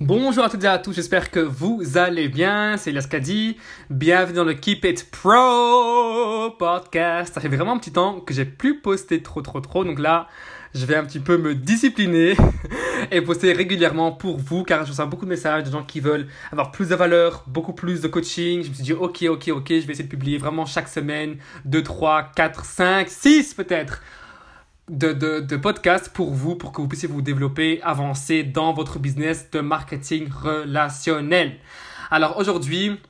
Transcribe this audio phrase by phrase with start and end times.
[0.00, 2.76] Bonjour à toutes et à tous, j'espère que vous allez bien.
[2.76, 3.56] C'est Elias Kadi.
[3.88, 7.32] Bienvenue dans le Keep It Pro podcast.
[7.32, 9.84] Ça fait vraiment un petit temps que j'ai plus posté trop, trop, trop.
[9.84, 10.28] Donc là,
[10.74, 12.36] je vais un petit peu me discipliner
[13.10, 16.26] et poster régulièrement pour vous car je reçois beaucoup de messages de gens qui veulent
[16.52, 18.64] avoir plus de valeur, beaucoup plus de coaching.
[18.64, 21.38] Je me suis dit, ok, ok, ok, je vais essayer de publier vraiment chaque semaine
[21.64, 24.02] 2, 3, 4, 5, 6 peut-être
[24.88, 28.98] de, de, de podcasts pour vous, pour que vous puissiez vous développer, avancer dans votre
[28.98, 31.56] business de marketing relationnel.
[32.10, 33.00] Alors aujourd'hui,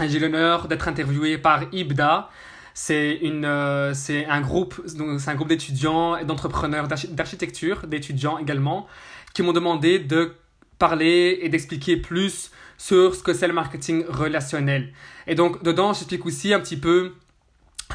[0.00, 2.30] j'ai l'honneur d'être interviewé par Ibda.
[2.74, 8.38] C'est une, euh, c'est un groupe, donc c'est un groupe d'étudiants et d'entrepreneurs d'architecture, d'étudiants
[8.38, 8.86] également,
[9.34, 10.34] qui m'ont demandé de
[10.78, 14.92] parler et d'expliquer plus sur ce que c'est le marketing relationnel.
[15.26, 17.12] Et donc dedans, j'explique aussi un petit peu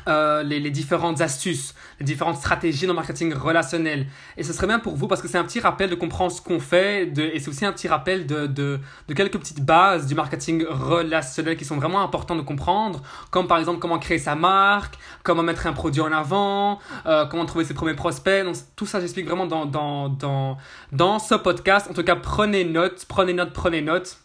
[0.07, 4.07] euh, les, différentes astuces, les différentes stratégies dans le marketing relationnel.
[4.37, 6.41] Et ce serait bien pour vous parce que c'est un petit rappel de comprendre ce
[6.41, 8.79] qu'on fait et c'est aussi un petit rappel de, de,
[9.15, 13.79] quelques petites bases du marketing relationnel qui sont vraiment importantes de comprendre, comme par exemple
[13.79, 17.95] comment créer sa marque, comment mettre un produit en avant, euh, comment trouver ses premiers
[17.95, 18.45] prospects.
[18.75, 20.57] Tout ça, j'explique vraiment dans, dans, dans,
[20.91, 21.87] dans ce podcast.
[21.89, 24.17] En tout cas, prenez note, prenez note, prenez note.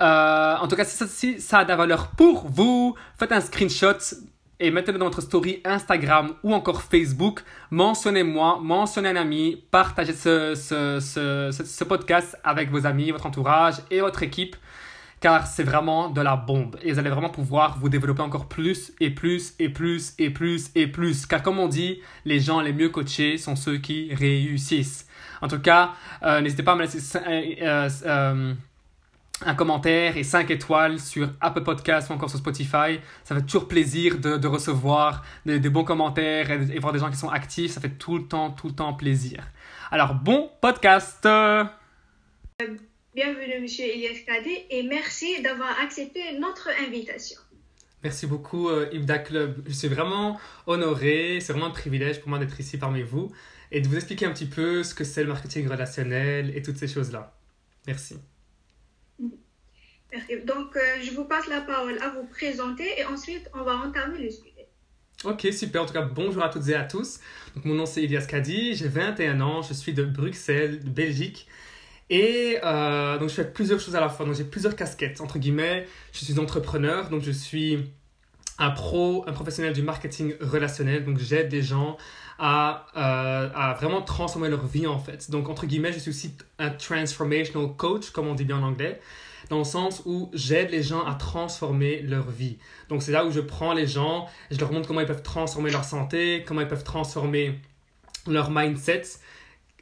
[0.00, 3.40] Euh, en tout cas, ça, si ça a de la valeur pour vous, faites un
[3.40, 3.98] screenshot
[4.64, 7.42] et mettez-le dans votre story Instagram ou encore Facebook.
[7.70, 14.56] Mentionnez-moi, mentionnez un ami, partagez ce, podcast avec vos amis, votre entourage et votre équipe
[15.20, 18.92] car c'est vraiment de la bombe et vous allez vraiment pouvoir vous développer encore plus
[19.00, 22.72] et plus et plus et plus et plus car comme on dit, les gens les
[22.72, 25.06] mieux coachés sont ceux qui réussissent.
[25.42, 27.18] En tout cas, euh, n'hésitez pas à me laisser...
[27.26, 28.54] Euh, euh,
[29.44, 33.00] un commentaire et 5 étoiles sur Apple Podcast ou encore sur Spotify.
[33.24, 36.98] Ça fait toujours plaisir de, de recevoir des, des, bons commentaires et, et, voir des
[36.98, 37.72] gens qui sont actifs.
[37.72, 39.44] Ça fait tout le temps, tout le temps plaisir.
[39.90, 41.26] Alors, bon podcast
[43.14, 47.38] Bienvenue, Monsieur Elias Kadé, et merci d'avoir accepté notre invitation.
[48.02, 49.62] Merci beaucoup, euh, Ibda Club.
[49.66, 51.38] Je suis vraiment honoré.
[51.40, 53.32] C'est vraiment un privilège pour moi d'être ici parmi vous
[53.70, 56.76] et de vous expliquer un petit peu ce que c'est le marketing relationnel et toutes
[56.76, 57.38] ces choses-là.
[57.86, 58.16] Merci.
[60.46, 64.18] Donc, euh, je vous passe la parole à vous présenter et ensuite, on va entamer
[64.18, 64.68] le sujet.
[65.24, 65.82] Ok, super.
[65.82, 67.20] En tout cas, bonjour à toutes et à tous.
[67.54, 68.74] Donc, mon nom, c'est Elias Kadi.
[68.74, 69.62] J'ai 21 ans.
[69.62, 71.48] Je suis de Bruxelles, Belgique.
[72.10, 74.26] Et euh, donc, je fais plusieurs choses à la fois.
[74.26, 75.20] Donc, j'ai plusieurs casquettes.
[75.20, 77.08] Entre guillemets, je suis entrepreneur.
[77.08, 77.90] Donc, je suis
[78.58, 81.04] un pro, un professionnel du marketing relationnel.
[81.04, 81.96] Donc, j'aide des gens
[82.38, 85.30] à, euh, à vraiment transformer leur vie, en fait.
[85.30, 89.00] Donc, entre guillemets, je suis aussi un transformational coach, comme on dit bien en anglais
[89.54, 92.58] dans le sens où j'aide les gens à transformer leur vie.
[92.88, 95.70] Donc c'est là où je prends les gens, je leur montre comment ils peuvent transformer
[95.70, 97.60] leur santé, comment ils peuvent transformer
[98.26, 99.02] leur mindset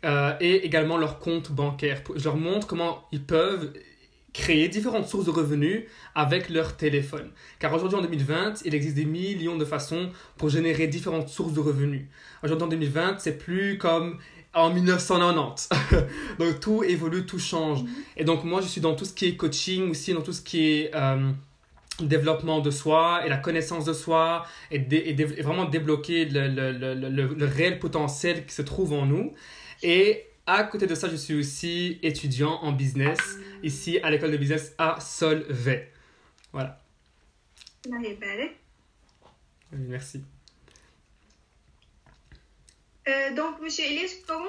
[0.04, 2.02] euh, et également leur compte bancaire.
[2.14, 3.72] Je leur montre comment ils peuvent
[4.34, 5.84] créer différentes sources de revenus
[6.14, 7.30] avec leur téléphone.
[7.58, 11.60] Car aujourd'hui en 2020, il existe des millions de façons pour générer différentes sources de
[11.60, 12.08] revenus.
[12.42, 14.18] Aujourd'hui en 2020, c'est plus comme
[14.54, 15.68] en 1990.
[16.38, 17.82] donc tout évolue, tout change.
[17.82, 17.90] Mhm.
[18.16, 20.42] Et donc moi, je suis dans tout ce qui est coaching aussi, dans tout ce
[20.42, 21.30] qui est euh,
[22.00, 27.10] développement de soi et la connaissance de soi et, et, vraiment débloquer le, le, le,
[27.26, 29.32] le, réel potentiel qui se trouve en nous.
[29.82, 33.19] Et à côté de ça, je suis aussi étudiant en business
[33.62, 35.90] ici à l'école de business à Solvay.
[36.52, 36.78] Voilà.
[39.72, 40.22] Merci.
[43.08, 44.44] Euh, donc, Monsieur Elise, comment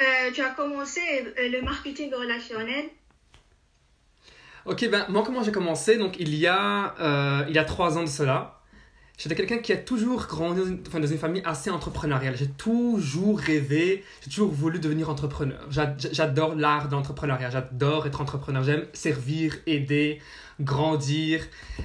[0.00, 1.00] euh, tu as commencé
[1.38, 2.86] euh, le marketing relationnel
[4.64, 5.98] Ok, ben moi comment j'ai commencé?
[5.98, 6.94] Donc il y a
[7.48, 8.60] il y a trois ans de cela,
[9.18, 12.36] j'étais quelqu'un qui a toujours grandi dans une, enfin, dans une famille assez entrepreneuriale.
[12.36, 15.58] J'ai toujours rêvé, j'ai toujours voulu devenir entrepreneur.
[15.68, 18.62] J'adore l'art d'entrepreneuriat, j'adore être entrepreneur.
[18.62, 20.20] J'aime servir, aider,
[20.60, 21.42] grandir.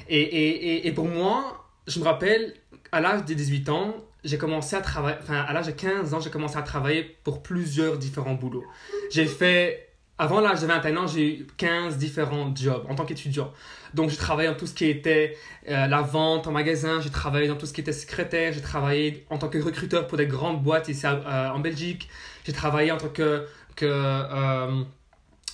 [0.07, 2.53] Et, et, et, et pour moi, je me rappelle
[2.91, 3.95] à l'âge de 18 ans,
[4.27, 7.41] j'ai commencé à travailler, enfin à l'âge de 15 ans, j'ai commencé à travailler pour
[7.41, 8.65] plusieurs différents boulots.
[9.09, 13.51] J'ai fait, avant l'âge de 21 ans, j'ai eu 15 différents jobs en tant qu'étudiant.
[13.93, 15.37] Donc j'ai travaillé dans tout ce qui était
[15.69, 19.25] euh, la vente en magasin, j'ai travaillé dans tout ce qui était secrétaire, j'ai travaillé
[19.29, 22.09] en tant que recruteur pour des grandes boîtes ici euh, en Belgique,
[22.43, 23.47] j'ai travaillé en tant que,
[23.77, 24.83] que euh,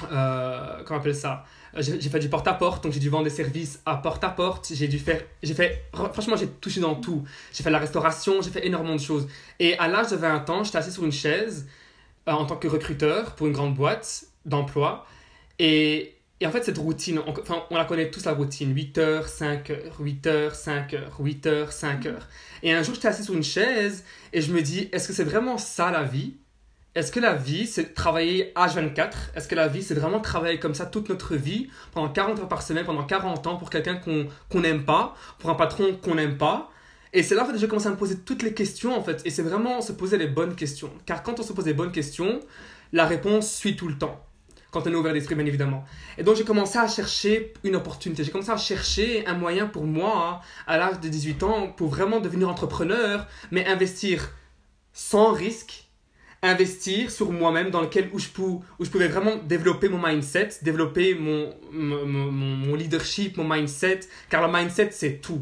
[0.02, 1.46] comment on appelle ça?
[1.78, 4.72] J'ai fait du porte-à-porte, donc j'ai dû vendre des services à porte-à-porte.
[4.74, 7.24] J'ai dû faire, j'ai fait, franchement, j'ai touché dans tout.
[7.52, 9.28] J'ai fait la restauration, j'ai fait énormément de choses.
[9.60, 11.68] Et à l'âge de 20 ans, j'étais assis sur une chaise
[12.28, 15.08] euh, en tant que recruteur pour une grande boîte d'emploi.
[15.58, 18.98] Et, et, en fait, cette routine, on, enfin, on la connaît tous la routine 8
[19.00, 22.14] h 5 h 8 h 5 h 8 h 5 h
[22.62, 25.24] Et un jour, j'étais assis sur une chaise et je me dis, est-ce que c'est
[25.24, 26.36] vraiment ça la vie?
[26.96, 30.76] Est-ce que la vie, c'est travailler H24 Est-ce que la vie, c'est vraiment travailler comme
[30.76, 34.60] ça toute notre vie, pendant 40 heures par semaine, pendant 40 ans, pour quelqu'un qu'on
[34.60, 36.70] n'aime pas, pour un patron qu'on n'aime pas?
[37.12, 39.22] Et c'est là, en fait, j'ai commencé à me poser toutes les questions, en fait.
[39.26, 40.92] Et c'est vraiment se poser les bonnes questions.
[41.08, 42.40] Car quand on se pose les bonnes questions,
[42.92, 44.24] la réponse suit tout le temps.
[44.70, 45.86] Quand on est ouvert d'esprit, bien évidemment.
[46.20, 48.24] Et donc, j'ai commencé à chercher une opportunité.
[48.24, 52.20] J'ai commencé à chercher un moyen pour moi, à l'âge de 18 ans, pour vraiment
[52.20, 54.30] devenir entrepreneur, mais investir
[54.94, 55.83] sans risque
[56.44, 61.16] investir sur moi-même dans lequel où je, où je pouvais vraiment développer mon mindset, développer
[61.16, 65.42] mon, mon, mon, leadership, mon mindset, car le mindset c'est tout.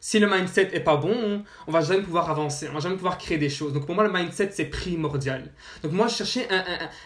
[0.00, 3.18] Si le mindset est pas bon, on va jamais pouvoir avancer, on va jamais pouvoir
[3.18, 3.74] créer des choses.
[3.74, 5.52] Donc pour moi le mindset c'est primordial.
[5.82, 6.64] Donc moi je cherchais un,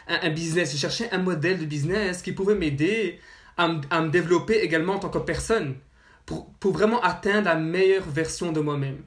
[0.09, 3.19] un, un, business, je cherchais un modèle de business qui pouvait m'aider
[3.57, 5.75] à, à, me développer également en tant que personne,
[6.27, 9.03] pour, pour vraiment atteindre la meilleure version de moi-même.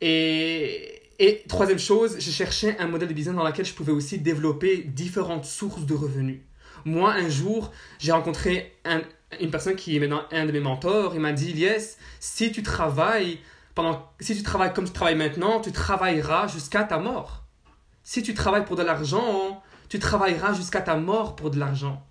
[0.00, 4.18] Et, et troisième chose, je cherchais un modèle de business dans lequel je pouvais aussi
[4.18, 6.40] développer différentes sources de revenus.
[6.84, 8.78] Moi, un jour, j'ai rencontré
[9.40, 11.14] une personne qui est maintenant un de mes mentors.
[11.14, 13.38] Il m'a dit, Yes, si tu travailles
[13.74, 17.42] pendant, si tu travailles comme tu travailles maintenant, tu travailleras jusqu'à ta mort.
[18.04, 22.06] Si tu travailles pour de l'argent, tu travailleras jusqu'à ta mort pour de l'argent.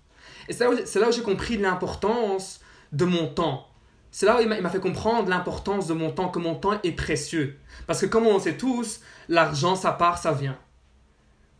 [0.48, 2.60] Et c'est là où j'ai compris l'importance
[2.92, 3.67] de mon temps.
[4.10, 6.92] C'est là où il m'a fait comprendre l'importance de mon temps, que mon temps est
[6.92, 7.58] précieux.
[7.86, 10.58] Parce que comme on sait tous, l'argent, ça part, ça vient.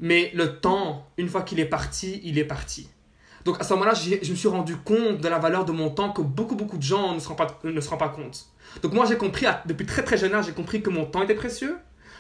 [0.01, 2.89] Mais le temps, une fois qu'il est parti, il est parti.
[3.45, 6.13] Donc à ce moment-là, je me suis rendu compte de la valeur de mon temps
[6.13, 8.47] que beaucoup, beaucoup de gens ne se rendent pas, ne se rendent pas compte.
[8.83, 11.35] Donc moi, j'ai compris, depuis très très jeune âge, j'ai compris que mon temps était
[11.35, 11.79] précieux,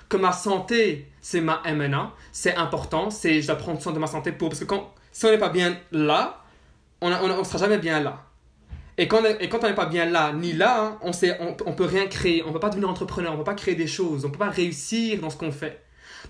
[0.08, 4.06] que ma santé, c'est ma MNA, c'est important, c'est je dois prendre soin de ma
[4.06, 4.48] santé pour...
[4.48, 6.42] Parce que quand, si on n'est pas bien là,
[7.00, 8.25] on ne sera jamais bien là.
[9.00, 11.56] Et quand, et quand on n'est pas bien là, ni là, hein, on sait, on,
[11.67, 14.25] on peut rien créer, on peut pas devenir entrepreneur, on peut pas créer des choses,
[14.25, 15.81] on peut pas réussir dans ce qu'on fait.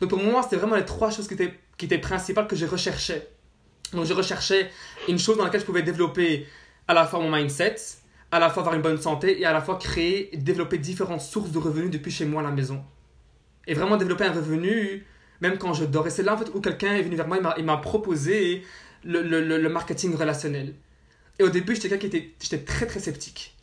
[0.00, 2.66] Donc pour moi, c'était vraiment les trois choses qui étaient, qui étaient principales que je
[2.66, 3.26] recherchais.
[3.94, 4.70] Donc je recherchais
[5.08, 6.46] une chose dans laquelle je pouvais développer
[6.86, 7.76] à la fois mon mindset,
[8.30, 11.50] à la fois avoir une bonne santé et à la fois créer, développer différentes sources
[11.50, 12.84] de revenus depuis chez moi à la maison.
[13.66, 15.06] Et vraiment développer un revenu
[15.40, 16.06] même quand je dors.
[16.06, 18.62] Et c'est là en fait où quelqu'un est venu vers moi, il m'a proposé
[19.04, 20.74] le, le, le marketing relationnel.
[21.38, 23.56] Et au début, j'étais quelqu'un qui était, j'étais très très sceptique.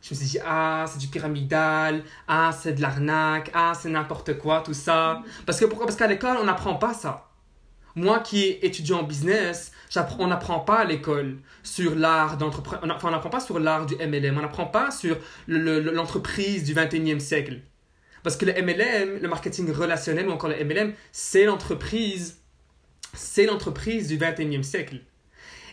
[0.00, 4.38] Je me suis dit, ah, c'est du pyramidal, ah, c'est de l'arnaque, ah, c'est n'importe
[4.38, 5.22] quoi, tout ça.
[5.44, 5.86] Parce que pourquoi?
[5.86, 7.28] Parce qu'à l'école, on n'apprend pas ça.
[7.94, 9.72] Moi qui est étudiant en business,
[10.18, 12.38] on n'apprend pas à l'école sur l'art.
[12.40, 15.16] Enfin, on n'apprend pas sur l'art du MLM, on n'apprend pas sur
[15.48, 17.60] l'entreprise du 21e siècle.
[18.22, 22.38] Parce que le MLM, le marketing relationnel ou encore le MLM, c'est l'entreprise
[23.12, 25.00] du 21e siècle.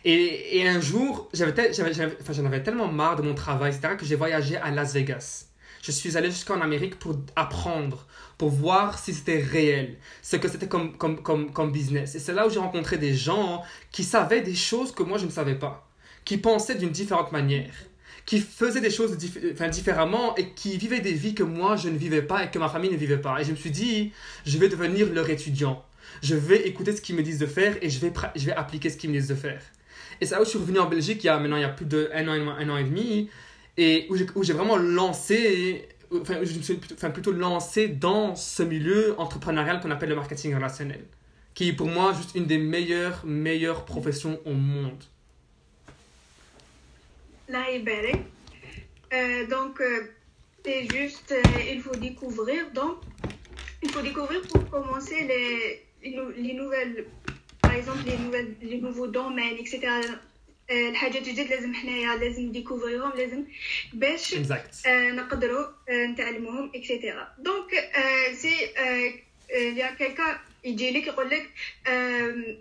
[0.07, 4.69] Et, un jour, j'en avais, tellement marre de mon travail, etc., que j'ai voyagé à
[4.69, 5.47] Las Vegas.
[5.81, 8.05] Je suis allé jusqu'en Amérique pour apprendre,
[8.37, 12.13] pour voir si c'était réel, ce que c'était comme, comme, comme, comme business.
[12.13, 15.25] Et c'est là où j'ai rencontré des gens qui savaient des choses que moi je
[15.25, 15.87] ne savais pas,
[16.23, 17.73] qui pensaient d'une différente manière,
[18.27, 19.17] qui faisaient des choses
[19.53, 22.59] enfin, différemment et qui vivaient des vies que moi je ne vivais pas et que
[22.59, 23.41] ma famille ne vivait pas.
[23.41, 24.11] Et je me suis dit,
[24.45, 25.83] je vais devenir leur étudiant.
[26.21, 28.89] Je vais écouter ce qu'ils me disent de faire et je vais, je vais appliquer
[28.91, 29.61] ce qu'ils me disent de faire.
[30.21, 31.65] Et c'est là où je suis revenu en Belgique il y a maintenant il y
[31.65, 33.29] a plus d'un an, un an et demi,
[33.77, 39.19] et où j'ai vraiment lancé, enfin, je me suis enfin, plutôt lancé dans ce milieu
[39.19, 41.05] entrepreneurial qu'on appelle le marketing relationnel,
[41.53, 45.03] qui est pour moi juste une des meilleures, meilleures professions au monde.
[47.47, 47.65] Là,
[49.13, 50.07] euh, donc, euh,
[50.63, 51.41] c'est juste, euh,
[51.71, 52.71] il faut découvrir.
[52.71, 52.97] Donc,
[53.83, 57.05] il faut découvrir pour commencer les, les nouvelles
[57.74, 60.00] باغ اكزومبل لي نوفل لي نوفو دومين اكسيتيرا
[60.70, 63.44] الحاجات الجدد لازم حنايا لازم نديكوفريهم لازم
[63.92, 64.34] باش
[64.86, 67.90] نقدروا نتعلموهم اكسيتيرا دونك
[68.32, 68.54] سي
[69.50, 71.50] يا كيلكا يجي لك يقول لك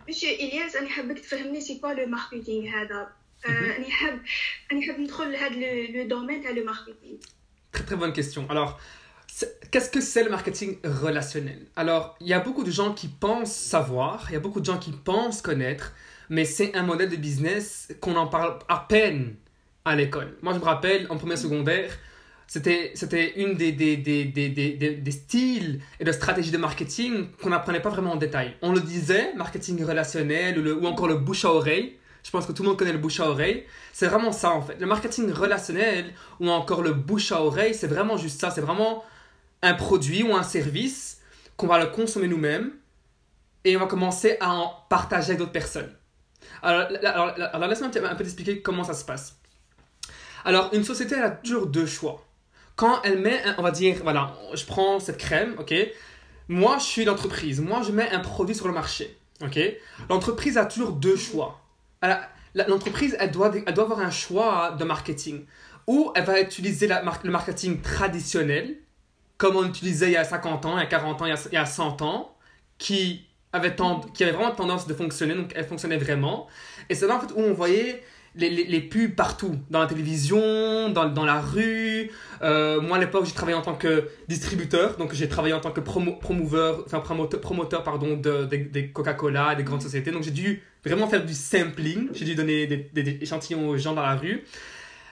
[0.10, 3.12] مشي الياس انا حابك تفهمني سي كوا لو ماركتينغ هذا
[3.48, 4.22] انا حاب
[4.72, 5.56] انا حاب ندخل لهذا
[5.92, 7.18] لو دومين تاع لو ماركتينغ
[7.72, 8.44] Très très bonne question.
[8.50, 8.72] Alors,
[9.71, 11.59] Qu'est-ce que c'est le marketing relationnel?
[11.75, 14.65] Alors, il y a beaucoup de gens qui pensent savoir, il y a beaucoup de
[14.65, 15.93] gens qui pensent connaître,
[16.29, 19.35] mais c'est un modèle de business qu'on en parle à peine
[19.85, 20.37] à l'école.
[20.43, 21.91] Moi, je me rappelle, en première secondaire,
[22.47, 27.81] c'était, c'était une des, des, des, des, styles et de stratégies de marketing qu'on n'apprenait
[27.81, 28.55] pas vraiment en détail.
[28.63, 31.97] On le disait, marketing relationnel ou, ou encore le bouche à oreille.
[32.23, 33.65] Je pense que tout le monde connaît le bouche à oreille.
[33.93, 34.77] C'est vraiment ça en fait.
[34.79, 36.07] Le marketing relationnel
[36.39, 38.51] ou encore le bouche à oreille, c'est vraiment juste ça.
[38.51, 39.05] C'est vraiment
[39.65, 41.21] un produit ou un service
[41.57, 42.73] qu'on va le consommer nous-mêmes
[43.65, 45.91] et on va commencer à en partager avec d'autres personnes.
[46.63, 49.39] Alors, laisse-moi un peu t'expliquer comment ça se passe.
[50.45, 52.27] Alors, une société, elle a toujours deux choix.
[52.77, 55.75] Quand elle met, on va dire, voilà, je prends cette crème, ok
[56.49, 57.61] Moi, je suis l'entreprise.
[57.61, 59.17] Moi, je mets un produit sur le marché.
[59.43, 59.59] Ok
[60.11, 61.61] L'entreprise a toujours deux choix.
[62.55, 65.47] L'entreprise, elle doit, elle doit avoir un choix de marketing.
[65.87, 68.77] Ou elle va utiliser le marketing traditionnel,
[69.39, 71.33] comme on utilisait il y a 50 ans, il y a 40 ans, il y
[71.33, 72.37] a, il y a 100 ans,
[72.79, 76.49] qui avait, tend- qui avait vraiment tendance de fonctionner, donc elle fonctionnait vraiment.
[76.89, 78.03] Et c'est là en fait où on voyait
[78.37, 82.11] les, les, les pubs partout, dans la télévision, dans, dans la rue.
[82.43, 85.71] Euh, moi à l'époque, j'ai travaillé en tant que distributeur, donc j'ai travaillé en tant
[85.71, 86.19] que promo,
[86.85, 90.11] enfin promoteur, promoteur pardon, de- des Coca-Cola, des grandes sociétés.
[90.11, 93.77] Donc j'ai dû vraiment faire du sampling, j'ai dû donner des, des- des échantillons aux
[93.79, 94.45] gens dans la rue.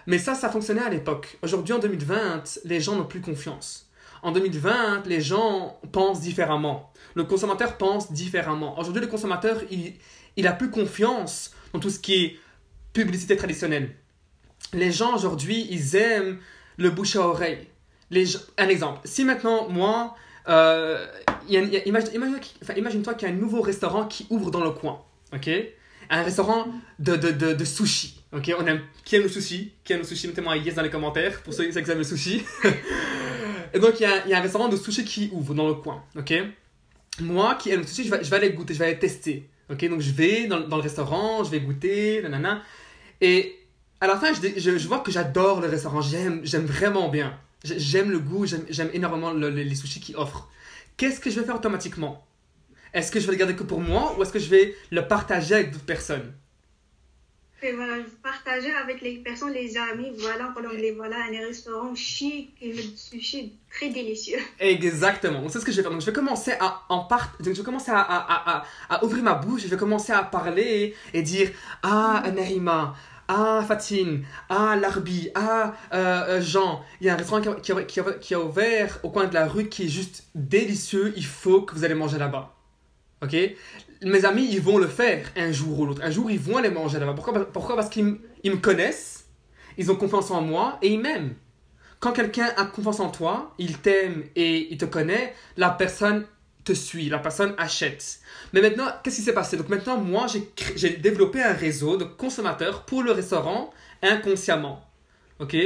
[0.07, 1.39] Mais ça, ça fonctionnait à l'époque.
[1.43, 3.87] Aujourd'hui, en 2020, les gens n'ont plus confiance.
[4.23, 6.93] En 2020, les gens pensent différemment.
[7.15, 8.79] Le consommateur pense différemment.
[8.79, 9.95] Aujourd'hui, le consommateur, il,
[10.37, 12.37] il a plus confiance dans tout ce qui est
[12.93, 13.95] publicité traditionnelle.
[14.73, 16.39] Les gens aujourd'hui, ils aiment
[16.79, 17.67] le bouche à oreille.
[18.11, 18.27] Les
[18.59, 19.01] un exemple.
[19.05, 20.15] Si maintenant, moi,
[20.49, 21.05] euh,
[21.49, 21.81] imagine,
[22.15, 25.03] imagine, enfin, imagine-toi qu'il y a un nouveau restaurant qui ouvre dans le coin.
[25.35, 25.51] Ok?
[26.11, 26.67] Un restaurant
[26.99, 28.23] de, de, de, de sushi.
[28.33, 28.53] Ok?
[28.59, 29.73] On aime, qui aime le sushi?
[29.83, 30.29] Qui aime le sushi?
[30.29, 32.45] Mettez-moi un yes dans les commentaires pour ceux qui aiment le sushi.
[33.75, 35.75] Et donc, il y, a, y a un restaurant de sushi qui ouvre dans le
[35.75, 36.03] coin.
[36.17, 36.33] Ok?
[37.21, 39.49] Moi qui aime le sushi, je vais, je vais aller goûter, je vais aller tester.
[39.71, 39.89] Ok?
[39.89, 42.63] Donc, je vais dans, dans le restaurant, je vais goûter, nanana.
[43.21, 43.57] Et
[44.01, 46.01] à la fin, je, je, je vois que j'adore le restaurant.
[46.03, 47.39] J'aime, vraiment bien.
[47.65, 50.49] J'ai- J'aime le goût, j'aime, énormément le- les sushis qu'ils offrent.
[50.97, 52.27] Qu'est-ce que je vais faire automatiquement?
[52.95, 55.07] Est-ce que je vais le garder que pour moi ou est-ce que je vais le
[55.09, 56.33] partager avec d'autres personnes?
[57.71, 62.83] Voilà, partager avec les personnes, les amis, voilà, les voilà, un restaurant chic et le
[62.97, 64.41] sushi très délicieux.
[64.59, 65.49] Exactement.
[65.49, 65.93] C'est ce que je vais faire.
[65.93, 67.37] Donc, je vais commencer à en part...
[67.39, 69.63] Donc, je vais commencer à, à, à, ouvrir ma bouche.
[69.63, 71.51] Je vais commencer à parler et dire
[71.85, 72.97] Ah, Narima.
[73.29, 74.25] Ah, Fatine.
[74.49, 75.31] Ah, Larbi.
[75.37, 76.85] Ah, euh, euh, Jean.
[77.01, 79.35] Il y a un restaurant qui, a, qui, a, qui a ouvert au coin de
[79.35, 81.13] la rue qui est juste délicieux.
[81.17, 82.55] Il faut que vous allez manger là-bas.
[83.23, 83.37] Ok?
[84.03, 86.03] Mes amis, ils vont le faire un jour ou l'autre.
[86.05, 87.15] Un jour, ils vont aller manger là-bas.
[87.15, 89.27] Pourquoi, Pourquoi Parce qu'ils me connaissent.
[89.79, 91.35] Ils ont confiance en moi et ils m'aiment.
[92.01, 96.27] Quand quelqu'un a confiance en toi, il t'aime et il te connaît, la personne
[96.65, 98.21] te suit, la personne achète.
[98.53, 99.57] Mais maintenant, qu'est-ce qui s'est passé?
[99.57, 100.27] Donc maintenant, moi,
[100.77, 104.85] j'ai développé un réseau de consommateurs pour le restaurant inconsciemment.
[105.39, 105.57] Ok?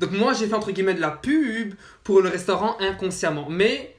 [0.00, 3.46] Donc moi, j'ai fait entre guillemets de la pub pour le restaurant inconsciemment.
[3.48, 3.95] Mais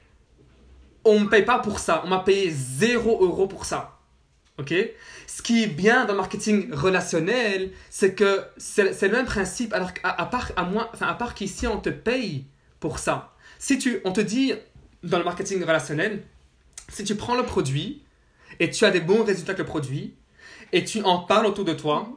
[1.08, 2.02] on me paye pas pour ça.
[2.06, 4.00] On m'a payé 0 euro pour ça.
[4.60, 4.74] Ok?
[5.28, 9.74] Ce qui est bien dans le marketing relationnel, c'est que c'est le même principe.
[9.74, 12.46] Alors qu'à à part, à enfin, à part qu'ici, on te paye
[12.80, 13.34] pour ça.
[13.60, 14.54] Si tu, on te dit
[15.04, 16.24] dans le marketing relationnel,
[16.90, 18.04] si tu prends le produit
[18.60, 20.16] et tu as des bons résultats avec le produit
[20.74, 22.10] et tu en parles autour de toi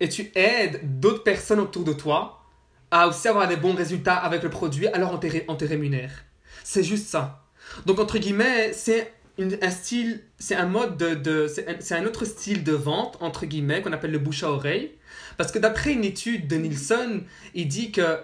[0.00, 2.42] et tu aides d'autres personnes autour de toi
[2.90, 5.12] à aussi avoir des bons résultats avec le produit, alors
[5.48, 6.24] on te rémunère.
[6.62, 7.45] C'est juste ça.
[7.84, 11.14] Donc, entre guillemets, c'est un style, c'est un mode de.
[11.14, 14.50] de c'est un, un autre style de vente, entre guillemets, qu'on appelle le bouche à
[14.50, 14.92] oreille.
[15.36, 18.18] Parce que d'après une étude de Nielsen, il dit que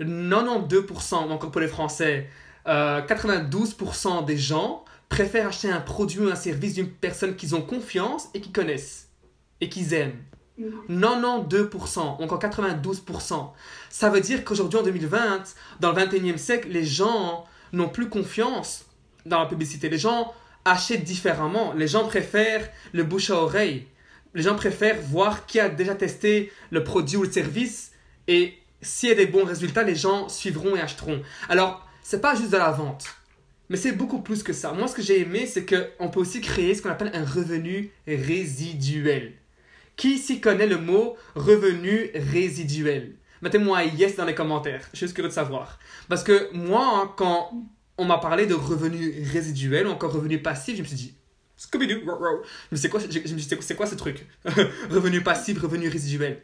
[0.00, 2.28] 92%, encore pour les Français,
[2.66, 7.62] euh, 92% des gens préfèrent acheter un produit ou un service d'une personne qu'ils ont
[7.62, 9.08] confiance et qu'ils connaissent
[9.60, 10.18] et qu'ils aiment.
[10.88, 13.50] 92%, encore 92%.
[13.90, 15.42] Ça veut dire qu'aujourd'hui, en 2020,
[15.80, 18.86] dans le 21e siècle, les gens n'ont plus confiance
[19.24, 19.88] dans la publicité.
[19.88, 20.32] Les gens
[20.64, 21.72] achètent différemment.
[21.74, 23.86] Les gens préfèrent le bouche à oreille.
[24.34, 27.92] Les gens préfèrent voir qui a déjà testé le produit ou le service
[28.28, 31.22] et s'il y a des bons résultats, les gens suivront et achèteront.
[31.48, 33.06] Alors, c'est pas juste de la vente,
[33.68, 34.72] mais c'est beaucoup plus que ça.
[34.72, 37.90] Moi, ce que j'ai aimé, c'est qu'on peut aussi créer ce qu'on appelle un revenu
[38.06, 39.32] résiduel.
[39.96, 43.14] Qui ici connaît le mot revenu résiduel?
[43.42, 44.88] Mettez-moi un yes dans les commentaires.
[44.92, 45.78] Je suis curieux de savoir.
[46.08, 47.52] Parce que moi, hein, quand
[47.98, 51.14] on m'a parlé de revenu résiduel ou encore revenu passif, je me suis dit,
[51.58, 52.00] Scooby-Doo,
[52.72, 54.26] dit, c'est quoi, je je me suis dit, c'est quoi ce truc?
[54.90, 56.42] Revenu passif, revenu résiduel.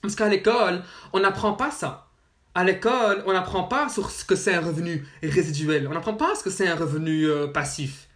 [0.00, 0.82] Parce qu'à l'école,
[1.12, 2.08] on n'apprend pas ça.
[2.54, 5.86] À l'école, on n'apprend pas sur ce que c'est un revenu résiduel.
[5.86, 8.08] On n'apprend pas ce que c'est un revenu euh, passif.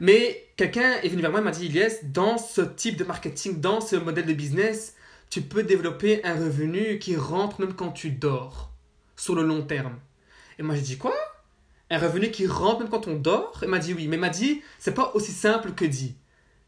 [0.00, 3.60] Mais quelqu'un est venu vers moi et m'a dit, Ilyes, dans ce type de marketing,
[3.60, 4.94] dans ce modèle de business,
[5.30, 8.72] tu peux développer un revenu qui rentre même quand tu dors,
[9.16, 9.98] sur le long terme.
[10.58, 11.14] Et moi, j'ai dit, quoi?
[11.90, 13.58] Un revenu qui rentre même quand on dort?
[13.62, 14.08] Il m'a dit oui.
[14.08, 16.16] Mais il m'a dit, c'est pas aussi simple que dit.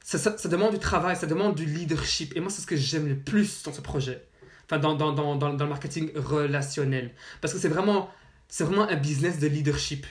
[0.03, 2.35] Ça, ça, ça demande du travail, ça demande du leadership.
[2.37, 4.27] Et moi, c'est ce que j'aime le plus dans ce projet.
[4.65, 7.15] Enfin, dans, dans, dans, dans, dans le marketing relationnel.
[7.41, 8.11] Parce que c'est vraiment,
[8.49, 10.07] c'est vraiment un business de leadership.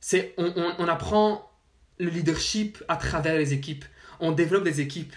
[0.00, 1.50] C'est, on, on, on apprend
[1.98, 3.84] le leadership à travers les équipes.
[4.20, 5.14] On développe des équipes.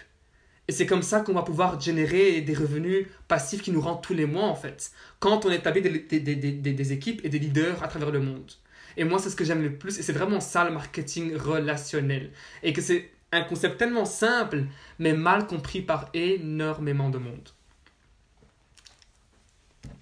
[0.70, 4.14] Et c'est comme ça qu'on va pouvoir générer des revenus passifs qui nous rentrent tous
[4.14, 4.92] les mois, en fait.
[5.18, 8.20] Quand on établit des, des, des, des, des équipes et des leaders à travers le
[8.20, 8.52] monde.
[8.96, 9.98] Et moi, c'est ce que j'aime le plus.
[9.98, 12.32] Et c'est vraiment ça, le marketing relationnel.
[12.62, 14.66] Et que c'est un concept tellement simple,
[15.00, 17.50] mais mal compris par énormément de monde.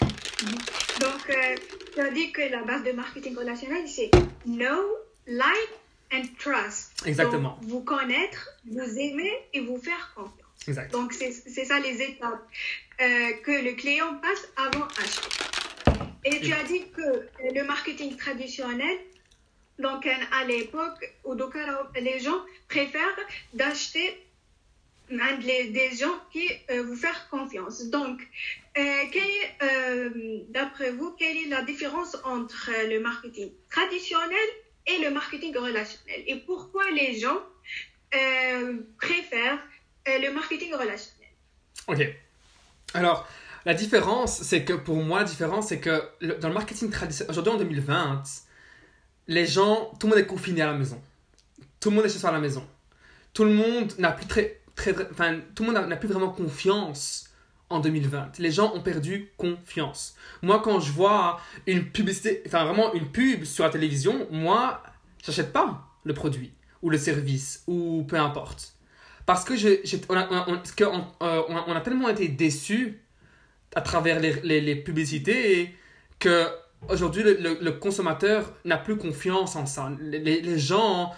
[0.01, 1.55] Donc, euh,
[1.93, 4.12] tu as dit que la base de marketing relationnel, c'est
[4.45, 4.83] know,
[5.27, 5.71] like
[6.12, 6.91] and trust.
[7.05, 7.57] Exactement.
[7.62, 10.37] Donc, vous connaître, vous aimer et vous faire confiance.
[10.91, 12.45] Donc, c'est ça les étapes
[13.01, 15.29] euh, que le client passe avant acheter.
[16.25, 18.97] Et tu as dit que le marketing traditionnel,
[19.79, 21.13] donc euh, à l'époque,
[21.95, 23.19] les gens préfèrent
[23.53, 24.24] d'acheter
[25.09, 27.86] des gens qui euh, vous faire confiance.
[27.86, 28.19] Donc,
[28.77, 28.81] euh,
[29.63, 30.09] euh,
[30.50, 34.47] d'après vous, quelle est la différence entre euh, le marketing traditionnel
[34.86, 36.24] et le marketing relationnel?
[36.27, 37.39] Et pourquoi les gens
[38.15, 39.76] euh, préfèrent euh,
[40.08, 41.30] le marketing relationnel
[41.88, 42.16] Ok.
[42.94, 43.28] Alors,
[43.66, 46.02] la différence, c'est que pour moi, la différence, c'est que
[46.40, 48.24] dans le marketing traditionnel, aujourd'hui en 2020,
[49.28, 51.02] les gens, tout le monde est confiné à la maison.
[51.80, 52.66] Tout le monde est chez soi à la maison.
[53.34, 57.30] Tout le monde n'a plus très, très, enfin, tout le monde n'a plus vraiment confiance
[57.70, 58.40] en 2020.
[58.40, 60.16] Les gens ont perdu confiance.
[60.42, 64.82] Moi, quand je vois une publicité, enfin vraiment une pub sur la télévision, moi,
[65.24, 68.76] j'achète pas le produit ou le service ou peu importe.
[69.27, 69.67] Parce que je,
[70.07, 73.01] on, a, on, que euh, on a- tellement été déçus
[73.75, 75.75] à travers les, publicités et
[76.17, 76.48] que
[76.88, 79.91] aujourd'hui le, consommateur n'a plus confiance en ça.
[80.00, 81.12] Les, gens,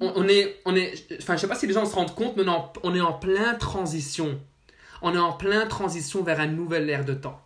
[0.00, 2.44] on, est, on est, enfin je sais pas si les gens se rendent compte, mais
[2.82, 4.40] on est en, plein transition.
[5.02, 7.42] On est en plein transition vers un nouvel ère de temps.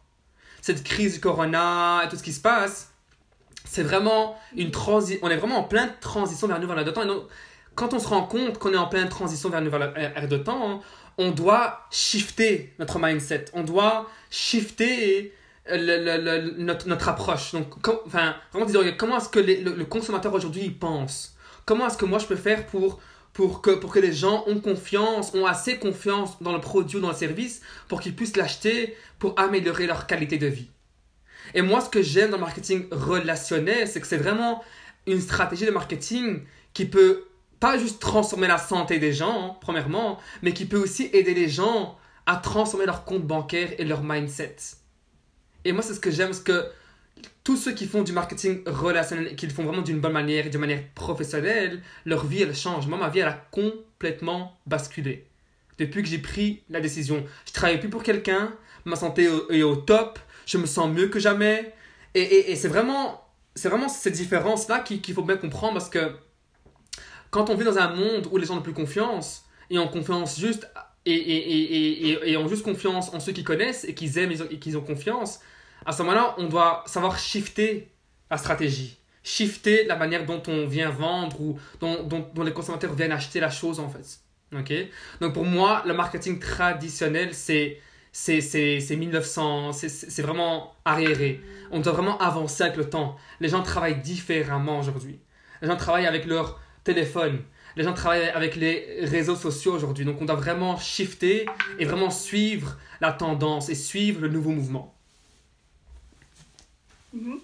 [0.62, 2.92] Cette crise du corona et tout ce qui se passe,
[3.64, 5.18] c'est vraiment une transition.
[5.26, 7.02] On est vraiment en pleine transition vers une nouvelle ère de temps.
[7.78, 10.36] Quand on se rend compte qu'on est en pleine transition vers une nouvelle ère de
[10.36, 10.82] temps,
[11.16, 13.44] on doit shifter notre mindset.
[13.52, 15.32] On doit shifter
[15.70, 17.52] le- notre, approche.
[17.52, 17.66] Donc,
[18.04, 21.36] enfin, vraiment ok, comment est-ce que le, consommateur aujourd'hui pense?
[21.66, 23.00] Comment est-ce que moi je peux faire pour,
[23.32, 27.00] pour, que, pour que les gens ont confiance, ont assez confiance dans le produit ou
[27.00, 30.70] dans le service pour qu'ils puissent l'acheter pour améliorer leur qualité de vie?
[31.54, 34.64] Et moi, ce que j'aime dans le marketing relationnel, c'est que c'est vraiment
[35.06, 36.42] une stratégie de marketing
[36.74, 37.27] qui peut
[37.60, 41.48] pas juste transformer la santé des gens, hein, premièrement, mais qui peut aussi aider les
[41.48, 44.56] gens à transformer leur compte bancaire et leur mindset.
[45.64, 46.70] Et moi, c'est ce que j'aime, parce que
[47.42, 50.46] tous ceux qui font du marketing relationnel et qui le font vraiment d'une bonne manière
[50.46, 52.86] et d'une manière professionnelle, leur vie, elle change.
[52.86, 55.26] Moi, ma vie, elle a complètement basculé.
[55.78, 57.24] Depuis que j'ai pris la décision.
[57.46, 58.52] Je travaille plus pour quelqu'un,
[58.84, 61.72] ma santé est au top, je me sens mieux que jamais.
[62.14, 66.12] Et, et, c'est vraiment, c'est vraiment cette différence-là qu'il faut bien comprendre parce que
[67.30, 70.38] quand on vit dans un monde où les gens n'ont plus confiance et ont confiance
[70.38, 70.68] juste
[71.06, 74.58] et, et, et, et, ont juste confiance en ceux qui connaissent et qu'ils aiment et
[74.58, 75.40] qu'ils ont confiance,
[75.86, 77.88] à ce moment-là, on doit savoir shifter
[78.30, 82.92] la stratégie, shifter la manière dont on vient vendre ou dont, dont, dont les consommateurs
[82.94, 84.20] viennent acheter la chose en fait.
[84.56, 84.72] Ok?
[85.20, 87.80] Donc pour moi, le marketing traditionnel, c'est
[88.12, 91.40] c'est c'est c'est 1900, c'est- c'est c'est vraiment arriéré.
[91.70, 93.16] On doit vraiment avancer avec le temps.
[93.40, 95.20] Les gens travaillent différemment aujourd'hui.
[95.62, 97.42] Les gens travaillent avec leur téléphone.
[97.76, 100.04] Les gens travaillent avec les réseaux sociaux aujourd'hui.
[100.04, 101.46] Donc on doit vraiment shifter
[101.78, 104.94] et vraiment suivre la tendance et suivre le nouveau mouvement.
[107.12, 107.40] Mhm.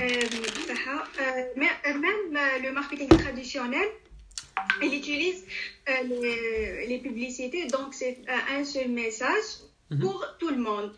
[0.00, 0.08] Euh,
[0.66, 3.86] Saha, euh, mais, euh, même euh, le marketing traditionnel,
[4.82, 5.44] il utilise
[5.88, 10.00] euh, les, publicités, donc c'est euh, un seul message Mhm.
[10.00, 10.92] pour tout le monde.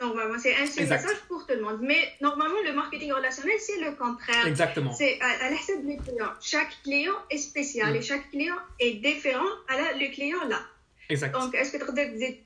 [0.00, 1.78] Normalement, c'est un seul message pour tout le monde.
[1.82, 4.46] Mais normalement, le marketing relationnel, c'est le contraire.
[4.46, 4.92] Exactement.
[4.92, 6.28] C'est à, à la tête du client.
[6.40, 7.96] Chaque client est spécial Mm.
[7.96, 10.60] et chaque client est différent à la, le client là.
[11.08, 11.32] Exact.
[11.34, 12.36] Donc, est-ce que tu as dit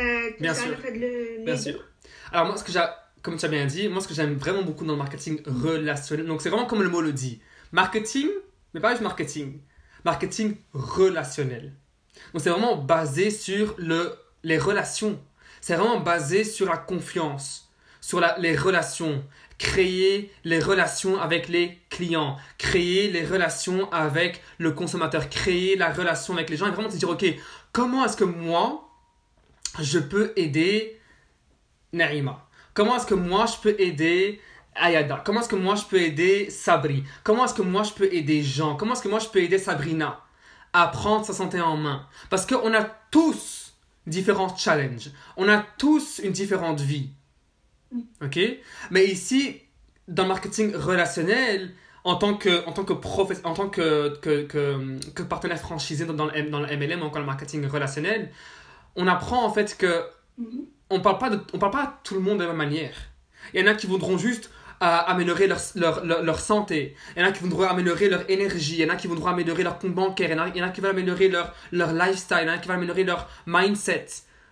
[0.00, 0.68] euh, Bien sûr.
[0.70, 1.84] le fait de le Bien sûr.
[2.32, 2.84] Alors moi, ce que j'ai,
[3.22, 6.26] comme tu as bien dit, moi ce que j'aime vraiment beaucoup dans le marketing relationnel,
[6.26, 7.40] donc c'est vraiment comme le mot le dit,
[7.72, 8.28] marketing,
[8.72, 9.60] mais pas juste marketing,
[10.04, 11.74] marketing relationnel.
[12.32, 14.12] Donc c'est vraiment basé sur le,
[14.42, 15.20] les relations.
[15.64, 17.70] C'est vraiment basé sur la confiance,
[18.02, 19.24] sur les relations.
[19.56, 26.34] Créer les relations avec les clients, créer les relations avec le consommateur, créer la relation
[26.34, 27.24] avec les gens et vraiment se dire, ok,
[27.72, 28.90] comment est-ce que moi,
[29.80, 31.00] je peux aider
[31.94, 32.46] Naïma?
[32.74, 34.42] Comment est-ce que moi je peux aider
[34.74, 35.22] Ayada?
[35.24, 37.04] Comment est-ce que moi je peux aider Sabri?
[37.22, 38.76] Comment est-ce que moi je peux aider Jean?
[38.76, 40.20] Comment est-ce que moi je peux aider Sabrina
[40.74, 42.06] à prendre sa santé en main?
[42.28, 43.63] Parce qu'on a tous
[44.06, 45.10] différents challenges.
[45.36, 47.10] On a tous une différente vie.
[48.22, 48.38] Ok?
[48.90, 49.60] Mais ici,
[50.08, 51.72] dans le marketing relationnel,
[52.04, 56.04] en tant que, en tant que, professe- en tant que, que, que, que partenaire franchisé
[56.04, 58.30] dans, dans, le, dans le MLM, encore le marketing relationnel,
[58.96, 60.04] on apprend en fait que
[60.36, 60.64] Mhm.
[60.90, 62.96] on parle pas de, on parle pas à tout le monde de la même manière.
[63.52, 64.50] Il y en a qui voudront juste
[64.84, 66.96] améliorer leur, leur, leur, santé.
[67.16, 68.74] Il y en a qui devoir améliorer leur énergie.
[68.74, 70.30] Il y en a qui devoir améliorer leur compte bancaire.
[70.30, 72.38] Il y en a, il y en a qui vont améliorer leur, leur lifestyle.
[72.42, 74.06] Il y en a qui vont améliorer leur mindset.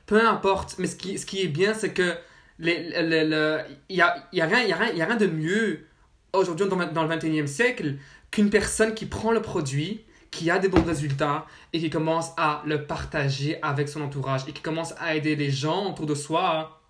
[0.07, 0.77] Peu importe.
[0.79, 2.17] Mais ce qui, ce qui est bien, c'est que
[2.59, 5.87] il n'y a, y a, rien, y a, rien, a rien de mieux
[6.33, 7.97] aujourd'hui dans, dans le 21e siècle
[8.31, 12.63] qu'une personne qui prend le produit, qui a des bons résultats et qui commence à
[12.65, 16.81] le partager avec son entourage et qui commence à aider les gens autour de soi.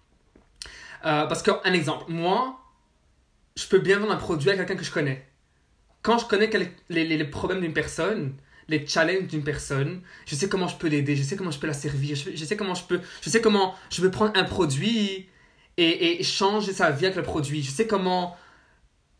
[1.04, 2.61] Euh, parce qu'un exemple, moi,
[3.56, 5.26] je peux bien vendre un produit à quelqu'un que je connais.
[6.02, 8.34] Quand je connais les, les, les problèmes d'une personne,
[8.68, 11.66] les challenges d'une personne, je sais comment je peux l'aider, je sais comment je peux
[11.66, 15.28] la servir, je, sais comment je peux, je sais comment je peux prendre un produit
[15.76, 17.62] et, et changer sa vie avec le produit.
[17.62, 18.36] Je sais comment,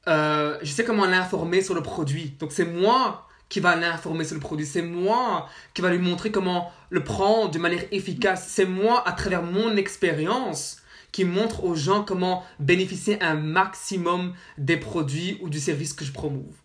[0.08, 2.34] euh, je sais comment l'informer sur le produit.
[2.38, 4.66] Donc c'est moi qui va l'informer sur le produit.
[4.66, 8.48] C'est moi qui va lui montrer comment le prendre de manière efficace.
[8.48, 10.81] C'est moi, à travers mon expérience,
[11.12, 16.12] qui montre aux gens comment bénéficier un maximum des produits ou du service que je
[16.12, 16.56] promouve.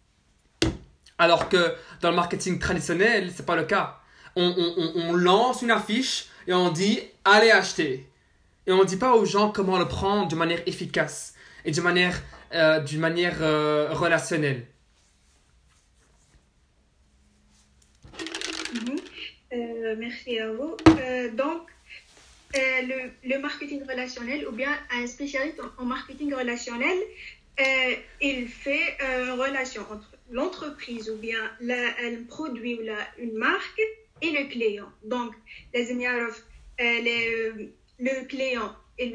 [1.17, 3.99] Alors que dans le marketing traditionnel, c'est pas le cas.
[4.35, 8.07] On, on, on, lance une affiche et on dit allez acheter.
[8.67, 11.33] Et on ne dit pas aux gens comment le prendre de manière efficace
[11.65, 12.21] et de manière,
[12.53, 14.65] euh, d'une manière euh, relationnelle.
[18.73, 18.99] Mhm.
[19.53, 20.75] Euh, merci à vous.
[21.35, 21.69] donc,
[22.55, 26.97] euh, le, le, marketing relationnel ou bien un spécialiste en, marketing relationnel,
[27.59, 32.83] euh, il fait une relation entre l'entreprise ou bien un produit ou
[33.21, 33.81] une marque
[34.21, 34.89] et le client.
[35.03, 35.33] Donc,
[35.73, 35.91] les
[36.79, 39.11] le, le client, il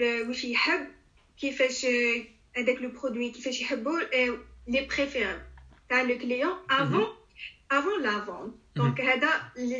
[1.37, 1.71] qui fait
[2.55, 3.53] avec le produit, qui fait
[4.69, 5.41] les préférences.
[5.91, 6.59] le client mhm.
[6.69, 7.09] avant,
[7.71, 9.01] avant la vente donc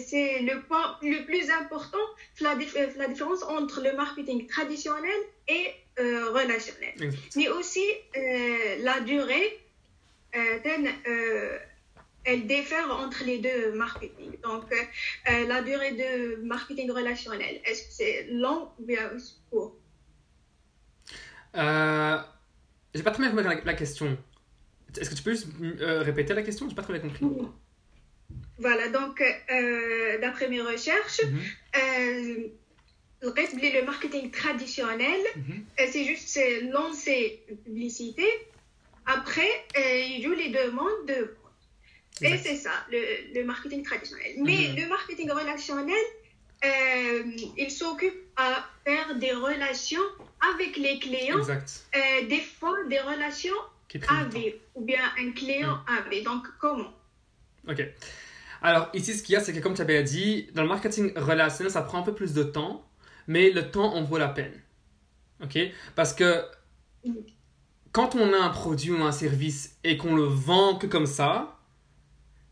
[0.07, 1.99] c'est le point le plus important
[2.41, 2.55] la,
[2.97, 6.95] la différence entre le marketing traditionnel et euh, relationnel
[7.37, 7.85] mais aussi
[8.17, 9.59] euh, la durée
[10.37, 10.59] euh,
[11.09, 11.59] euh
[12.25, 14.39] elle diffère entre les deux marketing.
[14.43, 14.77] Donc, euh,
[15.31, 19.11] euh, la durée de marketing relationnel, est-ce que c'est long ou bien
[19.51, 19.77] court?
[21.57, 22.19] Euh,
[22.95, 24.17] J'ai pas très bien compris la, la question.
[24.97, 26.69] Est-ce que tu peux juste euh, répéter la question?
[26.69, 27.27] J'ai pas très bien compris.
[28.63, 29.23] Voilà, donc,
[30.23, 31.39] d'après mes recherches, mm
[31.75, 32.51] -hmm.
[33.25, 35.91] le marketing traditionnel, mm-hmm.
[35.93, 36.41] c'est juste
[36.77, 38.29] lancer une publicité.
[39.17, 39.53] Après,
[40.13, 41.19] il joue les demandes de
[42.21, 43.01] et c'est ça, le,
[43.35, 44.35] le, marketing traditionnel.
[44.39, 44.77] Mais mhm.
[44.77, 46.05] le marketing relationnel,
[46.65, 47.23] euh,
[47.57, 50.03] il s'occupe à faire des relations
[50.55, 51.39] avec les clients.
[51.39, 51.85] Exact.
[51.97, 53.57] Euh, des fois, des relations
[54.09, 55.79] AV ou bien un client.
[55.87, 56.23] AV.
[56.23, 56.93] Donc, comment?
[57.69, 57.83] Ok.
[58.63, 61.13] Alors, ici, ce qu'il y a, c'est que comme tu avais dit, dans le marketing
[61.17, 62.89] relationnel, ça prend un peu plus de temps,
[63.27, 64.53] mais le temps en vaut la peine.
[65.43, 65.59] Ok?
[65.97, 66.45] Parce que
[67.91, 71.59] quand on a un produit ou un service et qu'on le vend que comme ça,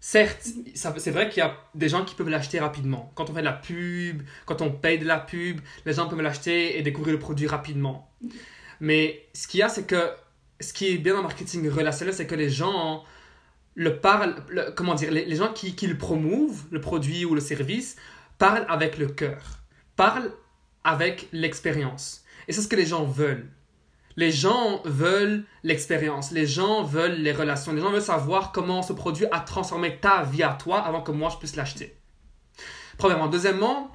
[0.03, 3.12] Certes, c'est vrai qu'il y a des gens qui peuvent l'acheter rapidement.
[3.14, 6.23] Quand on fait de la pub, quand on paye de la pub, les gens peuvent
[6.23, 8.11] l'acheter et découvrir le produit rapidement.
[8.81, 10.11] Mais ce qu'il y a, c'est que
[10.59, 13.05] ce qui est bien dans le marketing relationnel, c'est que les gens
[13.80, 14.34] le parlent,
[14.76, 17.96] comment dire, les, gens qui, qui, le promouvent, le produit ou le service,
[18.36, 19.40] parlent avec le cœur,
[19.96, 20.30] parlent
[20.84, 22.22] avec l'expérience.
[22.46, 23.48] Et c'est ce que les gens veulent.
[24.16, 28.92] Les gens veulent l'expérience, les gens veulent les relations, les gens veulent savoir comment ce
[28.92, 31.96] produit a transformé ta vie à toi avant que moi je puisse l'acheter.
[32.98, 33.28] Premièrement.
[33.28, 33.90] Deuxièmement,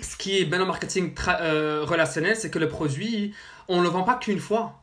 [0.00, 3.34] ce qui est bien en marketing euh, relationnel, c'est que le produit,
[3.68, 4.79] on ne le vend pas qu'une fois.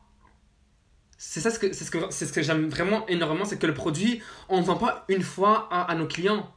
[1.18, 3.66] C'est ça ce que, c'est ce que, c'est ce que j'aime vraiment énormément, c'est que
[3.66, 6.50] le produit, on ne vend pas une fois à, nos clients.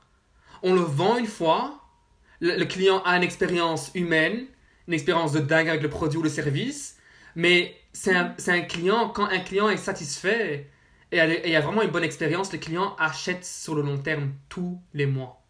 [0.63, 1.81] On le vend une fois,
[2.39, 4.45] le client a une expérience humaine,
[4.87, 6.97] une expérience de dingue avec le produit ou le service,
[7.35, 10.69] mais c'est un, un, client, quand un client est satisfait
[11.11, 14.79] et, il a vraiment une bonne expérience, le client achète sur le long terme tous
[14.93, 15.43] les mois.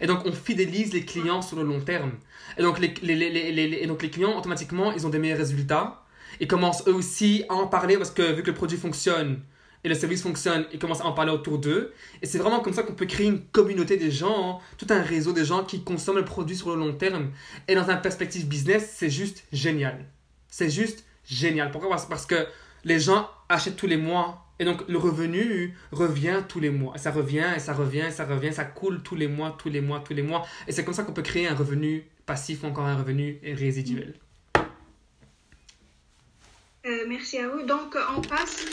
[0.00, 2.12] Et donc, on fidélise les clients sur le long terme.
[2.58, 6.04] Et donc, les, les, les, et donc, les clients, automatiquement, ils ont des meilleurs résultats.
[6.40, 9.40] Ils commencent eux aussi à en parler parce que vu que le produit fonctionne
[9.84, 11.92] et le service fonctionne, ils commencent à en parler autour d'eux.
[12.20, 15.32] Et c'est vraiment comme ça qu'on peut créer une communauté des gens, tout un réseau
[15.32, 17.30] de gens qui consomment le produit sur le long terme.
[17.68, 20.06] Et dans un perspective business, c'est juste génial.
[20.48, 21.70] C'est juste génial.
[21.70, 21.96] Pourquoi?
[22.08, 22.46] Parce que
[22.84, 24.42] les gens achètent tous les mois.
[24.58, 26.96] Et donc le revenu revient tous les mois.
[26.98, 29.82] Ça revient et ça revient, et ça revient, ça coule tous les mois, tous les
[29.82, 30.46] mois, tous les mois.
[30.66, 34.14] Et c'est comme ça qu'on peut créer un revenu passif ou encore un revenu résiduel.
[36.86, 37.62] Euh, merci à vous.
[37.64, 38.64] Donc on passe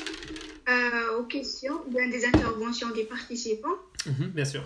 [0.69, 3.77] euh, aux questions, bien des interventions des participants.
[4.05, 4.63] Mhm, bien sûr.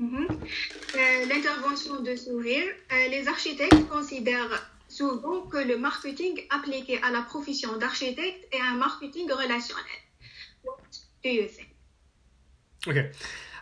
[0.00, 0.26] Mhm.
[0.28, 2.64] Euh, l'intervention de sourire.
[2.90, 9.30] les architectes considèrent souvent que le marketing appliqué à la profession d'architecte est un marketing
[9.30, 10.00] relationnel.
[10.64, 10.78] What
[11.22, 11.68] do you think?
[12.88, 12.96] Ok.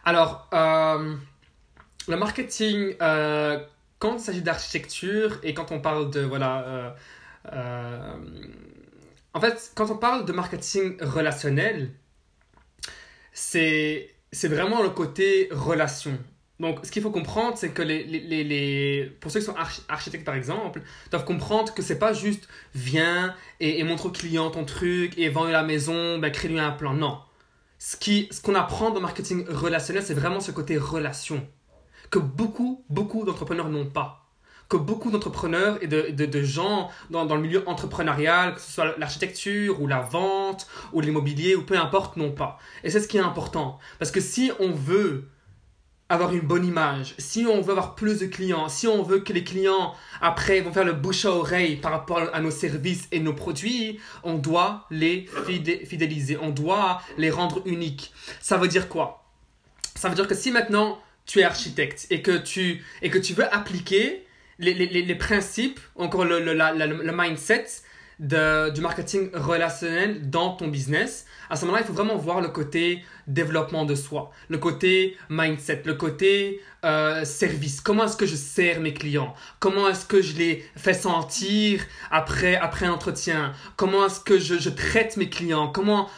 [0.05, 2.97] Alors, le marketing,
[4.01, 6.91] quand il s'agit d'architecture et quand on parle de, voilà, euh,
[7.53, 8.17] euh,
[9.35, 11.91] en fait, quand on parle de marketing relationnel,
[13.33, 16.19] c'est c'est vraiment le côté relation.
[16.61, 19.83] Donc, ce qu'il faut comprendre, c'est que les, les, les, pour ceux qui sont archi-
[19.89, 24.65] architectes, par exemple, doivent comprendre que c'est pas juste viens et, montre au client ton
[24.67, 26.95] truc et vends la maison, ben, crée-lui un plan.
[26.95, 27.19] Non.
[27.79, 31.47] Ce qui- ce qu'on apprend dans le marketing relationnel, c'est vraiment ce côté relation
[32.11, 34.27] que beaucoup, beaucoup d'entrepreneurs n'ont pas.
[34.69, 38.97] Que beaucoup d'entrepreneurs et de, de, gens dans, dans le milieu entrepreneurial, que ce soit
[38.99, 42.59] l'architecture ou la vente ou l'immobilier ou peu importe, n'ont pas.
[42.85, 43.79] Et c'est ce qui est important.
[43.99, 45.29] Parce que si on veut
[46.09, 49.33] avoir une bonne image, si on veut avoir plus de clients, si on veut que
[49.33, 53.21] les clients après vont faire le bouche à oreille par rapport à nos services et
[53.21, 58.13] nos produits, on doit les fidé- fidéliser, on doit les rendre uniques.
[58.41, 59.25] Ça veut dire quoi?
[59.95, 63.35] Ça veut dire que si maintenant tu es architecte et que tu, et que tu
[63.35, 64.27] veux appliquer
[64.59, 67.67] les, les, les- principes, encore le, le, la- le mindset
[68.19, 72.49] de, du marketing relationnel dans ton business, à ce moment-là, il faut vraiment voir le
[72.49, 77.81] côté développement de soi, le côté mindset, le côté euh, service.
[77.81, 79.35] Comment est-ce que je sers mes clients?
[79.59, 81.81] Comment est-ce que je les fais sentir
[82.11, 83.53] après, après entretien?
[83.77, 85.69] Comment est-ce que je, je traite mes clients?
[85.69, 86.09] Comment,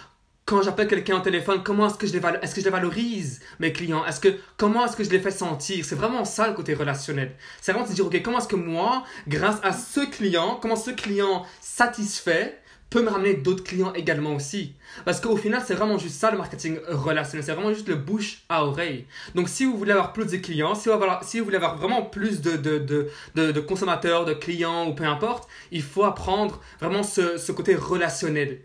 [0.44, 4.04] quand j'appelle quelqu'un au téléphone, comment est-ce que je les, valorise, mes clients?
[4.04, 5.84] Est-ce que, Comment est-ce que je les fais sentir?
[5.84, 7.32] C'est vraiment ça le côté relationnel.
[7.60, 10.90] C'est vraiment de dire, ok, comment est-ce que moi, grâce à ce client, comment ce
[10.90, 12.58] client satisfait
[12.90, 14.74] peut me ramener d'autres clients également aussi?
[15.04, 17.44] Parce qu'au final, c'est vraiment juste ça le marketing relationnel.
[17.44, 19.06] C'est vraiment juste le bouche à oreille.
[19.34, 21.56] Donc, si vous voulez avoir plus de clients, si vous, voulez avoir- si vous voulez
[21.56, 25.82] avoir vraiment plus de, de, de, de, de consommateurs, de clients ou peu importe, il
[25.82, 28.60] faut apprendre vraiment ce, ce côté relationnel.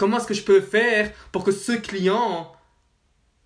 [0.00, 2.50] Comment est-ce que je peux faire pour que ce client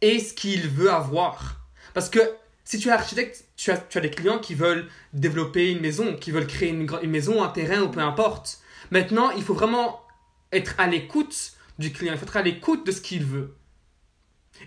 [0.01, 1.57] ait ce qu'il veut avoir?
[1.95, 2.21] Parce que
[2.63, 6.47] si tu es architecte, tu as, des clients qui veulent développer une maison, qui veulent
[6.47, 8.61] créer une maison, un terrain ou peu importe.
[8.93, 10.01] Maintenant, il faut vraiment
[10.53, 13.57] être à l'écoute du client, il faut être à l'écoute de ce qu'il veut.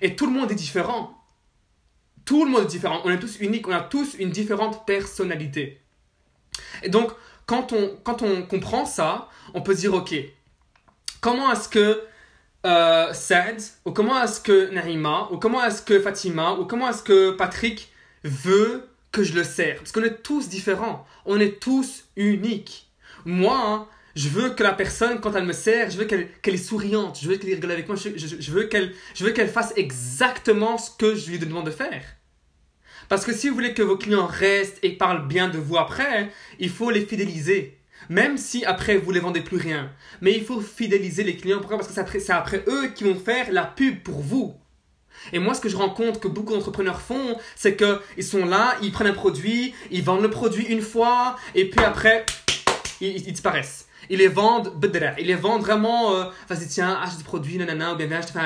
[0.02, 1.18] Et tout le monde est différent.
[2.26, 3.00] Tout le monde est différent.
[3.06, 5.82] On est tous uniques, on a tous une différente personnalité.
[6.84, 7.14] Et donc,
[7.46, 10.14] quand on, quand on comprend ça, on peut se dire, ok,
[11.22, 12.02] comment est-ce que
[12.66, 13.14] euh,
[13.86, 17.92] ou comment est-ce que Naïma, ou comment est-ce que Fatima, ou comment est-ce que Patrick
[18.24, 19.78] veut que je le sers?
[19.78, 22.90] Parce qu'on est tous différents, on est tous uniques.
[23.26, 26.56] Moi, hein, je veux que la personne, quand elle me sert, je veux qu'elle qu'elle
[26.56, 28.64] est souriante, je veux qu'elle rigole avec moi, je, je veux
[29.32, 32.04] qu'elle fasse exactement ce que je lui demande de faire.
[33.10, 36.30] Parce que si vous voulez que vos clients restent et parlent bien de vous après,
[36.60, 37.77] il faut les fidéliser.
[38.10, 39.92] Même si après vous les vendez plus rien.
[40.22, 41.60] Mais il faut fidéliser les clients.
[41.60, 41.78] Pourquoi?
[41.78, 44.56] Parce que c'est après, après eux qui vont faire la pub pour vous.
[45.34, 48.92] Et moi, ce que je rencontre que beaucoup d'entrepreneurs font, c'est qu'ils sont là, ils
[48.92, 52.26] prennent un produit, ils vendent le produit une fois, et puis après,
[53.02, 53.88] ils, disparaissent.
[54.10, 54.72] Ils les vendent,
[55.18, 58.28] ils les vendent vraiment, euh, vas-y tiens, achète ce produit, nanana, ou bien viens, je
[58.28, 58.40] te fais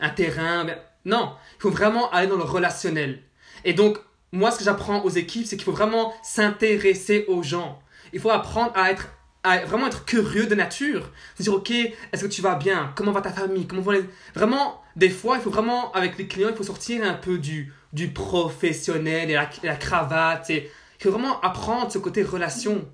[0.00, 0.66] un, terrain.
[1.04, 3.22] Non, il faut vraiment aller dans le relationnel.
[3.64, 3.98] Et donc,
[4.32, 7.80] moi, ce que j'apprends aux équipes, c'est qu'il faut vraiment s'intéresser aux gens.
[8.12, 9.08] Il faut apprendre à être
[9.44, 11.10] à vraiment être curieux de nature.
[11.36, 12.92] Se dire, ok, est-ce que tu vas bien?
[12.96, 13.66] Comment va ta famille?
[13.66, 14.04] Comment vont les...
[14.34, 17.72] Vraiment, des fois, il faut vraiment, avec les clients, il faut sortir un peu du,
[17.92, 20.50] du professionnel et la, la cravate.
[20.50, 22.84] Et, il faut vraiment apprendre ce côté relation.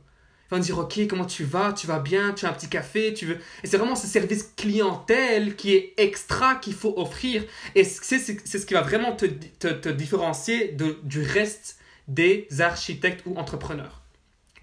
[0.50, 1.72] Ils vont dire, ok, comment tu vas?
[1.72, 2.35] Tu vas bien?
[2.35, 3.14] Tu as un petit café?
[3.14, 3.38] Tu veux...
[3.62, 7.42] Et c'est vraiment ce service clientèle qui est extra qu'il faut offrir.
[7.74, 13.22] Et c'est ce qui va vraiment te, te, te différencier de, du reste des architectes
[13.24, 14.03] ou entrepreneurs.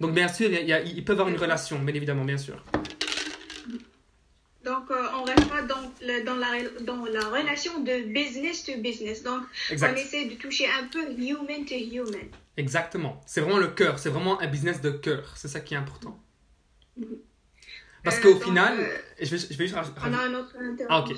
[0.02, 2.58] Donc bien sûr, il, y a- il peut avoir une relation, bien évidemment, bien sûr.
[4.64, 8.72] Donc, euh, on reste pas dans, le- dans, la, dans la relation de business to
[8.78, 9.22] business.
[9.22, 9.98] Donc, on Exact.
[9.98, 12.28] essaie de toucher un peu human to human.
[12.56, 13.20] Exactement.
[13.26, 13.98] C'est vraiment le cœur.
[14.00, 15.32] C'est vraiment un business de cœur.
[15.36, 16.16] C'est ça qui est important.
[18.04, 20.54] Parce Euh, qu'au donc, final, euh, je vais, je vais juste On a une autre
[20.56, 20.86] intervention.
[20.90, 21.16] Ah, ok.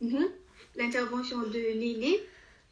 [0.00, 0.28] Mhm.
[0.76, 2.16] L'intervention de Lily.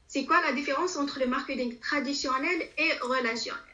[0.09, 3.72] C'est quoi la différence entre le marketing traditionnel et relationnel?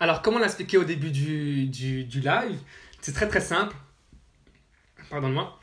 [0.00, 2.58] Alors, comme on l'a expliqué au début du, du, du live,
[3.00, 3.76] c'est très très simple.
[5.10, 5.58] Pardonne-moi.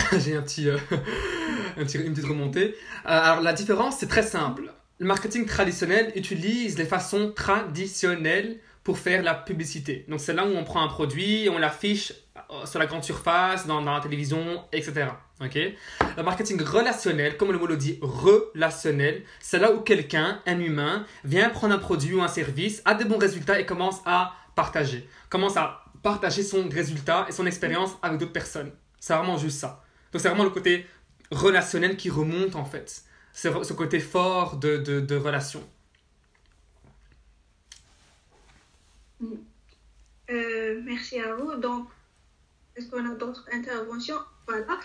[0.18, 0.40] J'ai euh,
[1.76, 2.74] un petit- une petite remontée.
[2.74, 4.72] Euh, alors, la différence, c'est très simple.
[4.98, 10.04] Le marketing traditionnel utilise les façons traditionnelles pour faire la publicité.
[10.08, 12.12] Donc, c'est là où on prend un produit, on l'affiche
[12.50, 15.06] euh, sur la grande surface, dans la télévision, etc.
[15.44, 15.58] Ok
[16.16, 21.06] le marketing relationnel, comme le mot le dit, relationnel, c'est là où quelqu'un, un humain,
[21.24, 25.08] vient prendre un produit ou un service, a des bons résultats et commence à partager.
[25.30, 28.72] Commence à partager son résultat et son expérience avec d'autres personnes.
[29.00, 29.82] C'est vraiment juste ça.
[30.12, 30.86] Donc c'est vraiment le côté
[31.30, 33.02] relationnel qui remonte en fait.
[33.32, 35.62] C'est ce côté fort de, de, relation.
[40.30, 41.56] Euh, merci à vous.
[41.56, 41.88] Donc,
[42.76, 44.18] est-ce qu'on a d'autres interventions?
[44.46, 44.78] Voilà.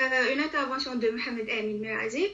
[0.00, 2.26] Euh, une intervention de Mohamed Amin Merazi.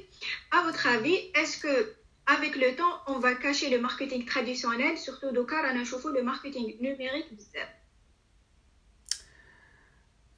[0.50, 1.94] À votre avis, est-ce que
[2.26, 6.76] avec le temps, on va cacher le marketing traditionnel, surtout de car on le marketing
[6.78, 7.26] numérique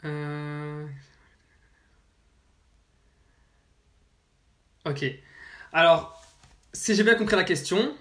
[0.04, 0.86] euh...
[4.86, 5.04] Ok.
[5.72, 6.24] Alors,
[6.72, 7.94] si j'ai bien compris la question,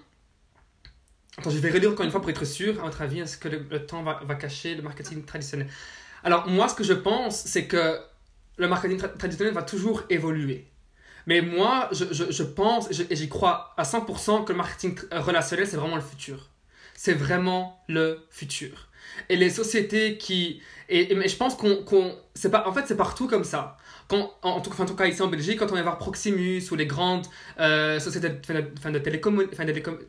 [1.36, 2.80] attends, je vais relire encore une fois pour être sûr.
[2.80, 5.68] À votre avis, est-ce que le, temps va, cacher le marketing traditionnel?
[6.24, 7.98] Alors, moi, ce que je pense, c'est que
[8.56, 10.66] le marketing traditionnel va toujours évoluer.
[11.26, 15.66] Mais moi, je, je, je pense et j'y crois à 100% que le marketing relationnel,
[15.66, 16.48] c'est vraiment le futur.
[16.94, 18.88] C'est vraiment le futur.
[19.28, 20.60] Et les sociétés qui...
[20.88, 22.16] Et, et je pense qu'on...
[22.34, 23.76] c'est pas, en fait, c'est partout comme ça.
[24.08, 26.74] Quand, en, tout, en, tout, cas, ici en Belgique, quand on va voir Proximus ou
[26.74, 27.26] les grandes
[27.60, 28.98] euh, sociétés de, de, de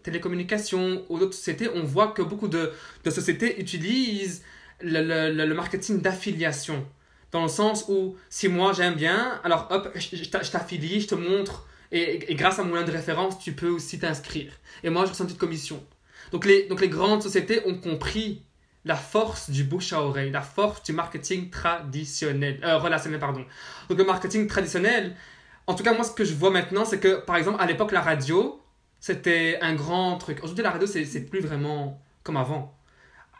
[0.02, 4.44] télécommunications ou d'autres sociétés, on voit que beaucoup de, de sociétés utilisent
[4.84, 6.86] le, le, le marketing d'affiliation
[7.32, 11.66] dans le sens où si moi j'aime bien, alors hop, je, t'affilie, je te montre,
[11.92, 14.52] et, grâce à mon lien de référence, tu peux aussi t'inscrire.
[14.84, 15.84] Et moi, je reçois une petite commission.
[16.32, 18.44] Donc les, donc les grandes sociétés ont compris
[18.86, 23.46] la force du bouche à oreille, la force du marketing traditionnel, euh, relationnel, pardon.
[23.90, 25.16] Donc le marketing traditionnel,
[25.68, 27.92] en tout cas moi ce que je vois maintenant, c'est que par exemple à l'époque
[27.92, 28.60] la radio,
[29.00, 30.40] c'était un grand truc.
[30.42, 32.76] Aujourd'hui la radio c'est plus vraiment comme avant.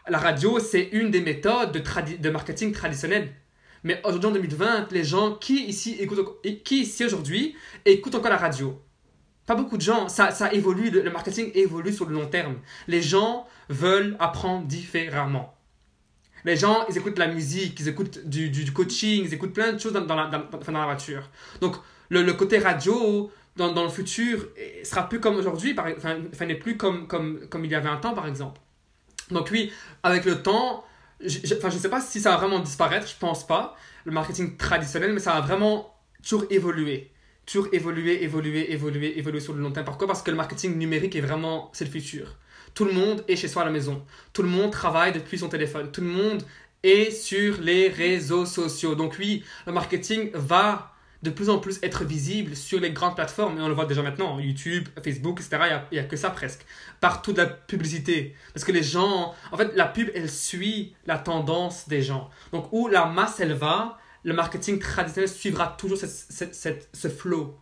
[0.08, 3.32] La radio c'est une des méthodes de, marketing traditionnel.
[3.84, 8.36] Mais aujourd'hui, en 2020, les gens qui ici, écoutent, qui ici aujourd'hui écoutent encore la
[8.36, 8.80] radio
[9.46, 10.08] Pas beaucoup de gens.
[10.08, 12.56] Ça, ça évolue, le marketing évolue sur le long terme.
[12.88, 15.56] Les gens veulent apprendre différemment.
[16.44, 19.92] Les gens, ils écoutent la musique, ils écoutent du, coaching, ils écoutent plein de choses
[19.92, 21.30] dans, la, dans, dans la, voiture.
[21.60, 21.76] Donc,
[22.08, 24.48] le, le côté radio, dans, le futur,
[24.82, 28.14] sera plus comme aujourd'hui, enfin, n'est plus comme, comme, comme il y avait un temps,
[28.14, 28.60] par exemple.
[29.32, 30.84] Donc oui, avec le temps,
[31.20, 35.12] enfin, je sais pas si ça va vraiment disparaître, je pense pas, le marketing traditionnel,
[35.12, 37.10] mais ça va vraiment toujours évoluer.
[37.44, 39.84] Toujours évoluer, évoluer, évoluer, évoluer sur le long terme.
[39.84, 40.06] Pourquoi?
[40.06, 42.36] Parce que le marketing numérique est vraiment, c'est le futur.
[42.74, 44.04] Tout le monde est chez soi à la maison.
[44.32, 45.90] Tout le monde travaille depuis son téléphone.
[45.90, 46.42] Tout le monde
[46.82, 48.94] est sur les réseaux sociaux.
[48.94, 53.58] Donc oui, le marketing va de plus en plus être visible sur les grandes plateformes,
[53.58, 55.80] et on le voit déjà maintenant, YouTube, Facebook, etc.
[55.90, 56.66] Il n'y a, que ça presque.
[57.00, 58.34] Partout de la publicité.
[58.52, 62.28] Parce que les gens, en fait, la pub, elle suit la tendance des gens.
[62.52, 67.56] Donc, où la masse, elle va, le marketing traditionnel suivra toujours ce flow.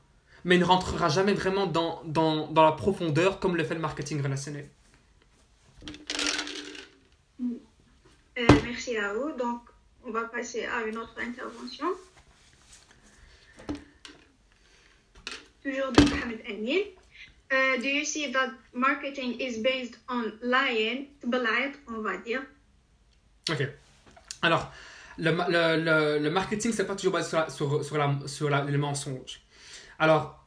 [0.44, 3.81] Mais il ne rentrera jamais vraiment dans, dans, dans la profondeur comme le fait le
[3.81, 4.68] marketing relationnel.
[8.38, 9.33] Euh, merci à vous.
[9.33, 9.61] Donc,
[10.05, 11.87] on va passer à une autre intervention.
[15.62, 16.83] Toujours de Mohamed Amin.
[17.53, 21.09] Uh, do you see that marketing is based on lying,
[21.88, 22.42] on va dire?
[23.51, 23.66] Ok.
[24.42, 24.73] Alors,
[25.18, 28.49] le, le, le, le marketing, c'est pas toujours basé sur, la, sur, sur, la, sur
[28.49, 29.40] les mensonges.
[29.99, 30.44] Alors,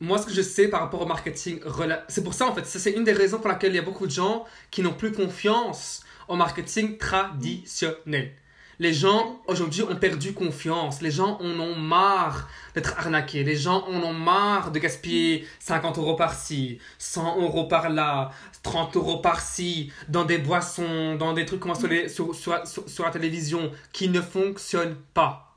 [0.00, 1.60] moi, ce que je sais par rapport au marketing,
[2.08, 4.06] c'est pour ça en fait, c'est une des raisons pour laquelle il y a beaucoup
[4.06, 8.32] de gens qui n'ont plus confiance au marketing traditionnel.
[8.78, 11.00] Les gens aujourd'hui ont perdu confiance.
[11.00, 13.42] Les gens en ont marre d'être arnaqués.
[13.42, 19.18] Les gens en ont marre de gaspiller 50 euros par-ci, 100 euros par-là, 30 euros
[19.18, 24.20] par-ci, dans des boissons, dans des trucs qu'on voit sur, sur, la télévision qui ne
[24.20, 25.56] fonctionnent pas.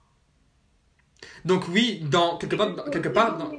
[1.44, 3.52] Donc oui, dans quelque part, dans, quelque part dans...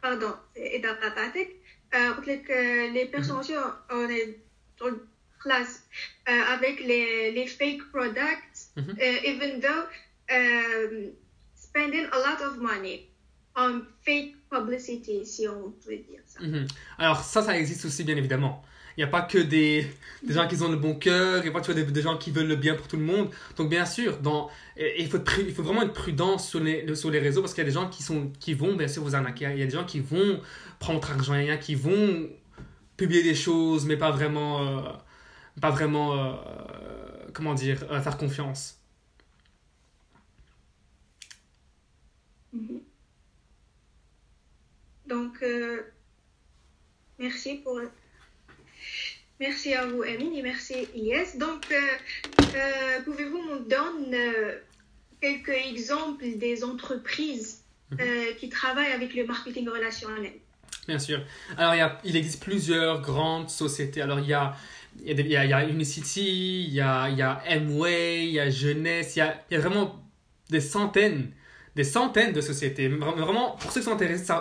[0.00, 0.34] Pardon,
[1.94, 3.42] euh, les personnes,
[3.90, 4.38] on est
[5.46, 5.82] classe
[6.28, 9.30] uh, avec les, les fake products, mm -hmm.
[9.32, 9.84] even though
[10.36, 10.94] um,
[11.66, 12.96] spending a lot of money
[13.64, 13.72] on
[14.04, 16.38] fake publicity, si on peut dire ça.
[16.40, 16.66] Mm -hmm.
[16.98, 18.56] Alors ça, ça existe aussi bien évidemment.
[18.96, 19.72] Il n'y a pas que des,
[20.26, 22.16] des gens qui ont le bon cœur, il n'y a pas que des, des, gens
[22.22, 23.28] qui veulent le bien pour tout le monde.
[23.56, 24.42] Donc bien sûr, dans,
[25.02, 27.66] il, faut, il faut vraiment être prudent sur les, sur les réseaux parce qu'il y
[27.68, 29.44] a des gens qui, sont, qui vont bien sûr vous arnaquer.
[29.56, 30.32] Il y a des gens qui vont
[30.82, 32.08] prendre votre argent, il y a qui vont
[33.00, 34.52] publier des choses mais pas vraiment...
[34.62, 35.05] Euh,
[35.60, 36.34] pas vraiment, euh,
[37.32, 38.78] comment dire, euh, faire confiance.
[42.52, 42.80] Mhm.
[45.06, 45.82] Donc, euh,
[47.18, 47.80] merci pour...
[49.38, 51.36] Merci à vous, Amine, et merci, Yes.
[51.36, 51.66] Donc,
[53.04, 54.32] pouvez-vous nous donner
[55.20, 57.98] quelques exemples des entreprises mhm.
[58.38, 60.32] qui travaillent avec le marketing relationnel?
[60.88, 61.20] Bien sûr.
[61.58, 64.00] Alors, il, y a, il existe plusieurs grandes sociétés.
[64.00, 64.56] Alors, il y a
[65.04, 69.16] il y, a Unicity, il y a, il y a Amway, il y a Jeunesse,
[69.16, 70.02] il y a, il y a vraiment
[70.50, 71.32] des centaines,
[71.74, 72.88] des centaines de sociétés.
[72.88, 74.32] Vra- Vraiment, pour ceux qui sont intéressés,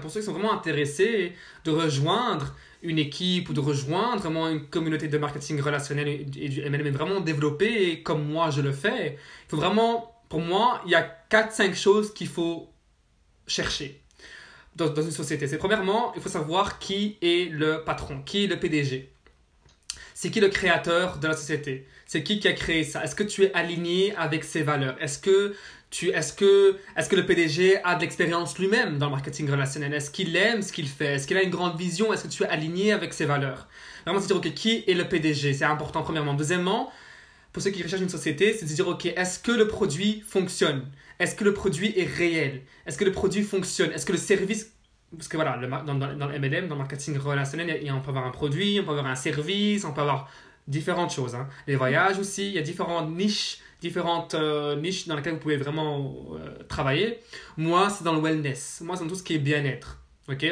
[0.00, 1.32] pour ceux qui sont vraiment intéressés
[1.64, 6.68] de rejoindre une équipe ou de rejoindre vraiment une communauté de marketing relationnel et, et
[6.70, 9.14] MLM est vraiment développée comme moi je le fais,
[9.46, 12.70] il faut vraiment, pour moi, il y a 4-5 choses qu'il faut
[13.46, 14.02] chercher
[14.76, 15.48] dans, dans une société.
[15.48, 19.13] C'est premièrement, il faut savoir qui est le patron, qui est le PDG.
[20.16, 21.86] C'est qui le créateur de la société?
[22.06, 23.02] C'est qui qui a créé ça?
[23.02, 24.96] Est-ce que tu es aligné avec ses valeurs?
[25.00, 25.56] Est-ce que,
[25.90, 29.92] tu, est-ce que, est-ce que le PDG a de l'expérience lui-même dans le marketing relationnel?
[29.92, 31.14] Est-ce qu'il aime ce qu'il fait?
[31.14, 32.12] Est-ce qu'il a une grande vision?
[32.12, 33.66] Est-ce que tu es aligné avec ses valeurs?
[34.04, 36.34] Vraiment, c'est dire, ok, qui est le PDG C'est important, premièrement.
[36.34, 36.92] Deuxièmement,
[37.52, 40.86] pour ceux qui recherchent une société, c'est de dire, ok, est-ce que le produit fonctionne?
[41.18, 42.62] Est-ce que le produit est réel?
[42.86, 43.90] Est-ce que le produit fonctionne?
[43.90, 44.73] Est-ce que le service
[45.16, 48.10] parce que voilà, le dans, dans, le MLM, dans le marketing relationnel, a- on peut
[48.10, 50.28] avoir un produit, on peut avoir un service, on peut avoir
[50.68, 51.34] différentes choses.
[51.34, 51.48] hein.
[51.66, 55.56] Les voyages aussi, il y a différentes niches, différentes euh, niches dans lesquelles vous pouvez
[55.58, 57.18] vraiment euh, travailler.
[57.56, 58.80] Moi, c'est dans le wellness.
[58.84, 59.98] Moi, c'est dans tout ce qui est bien-être.
[60.28, 60.44] Ok?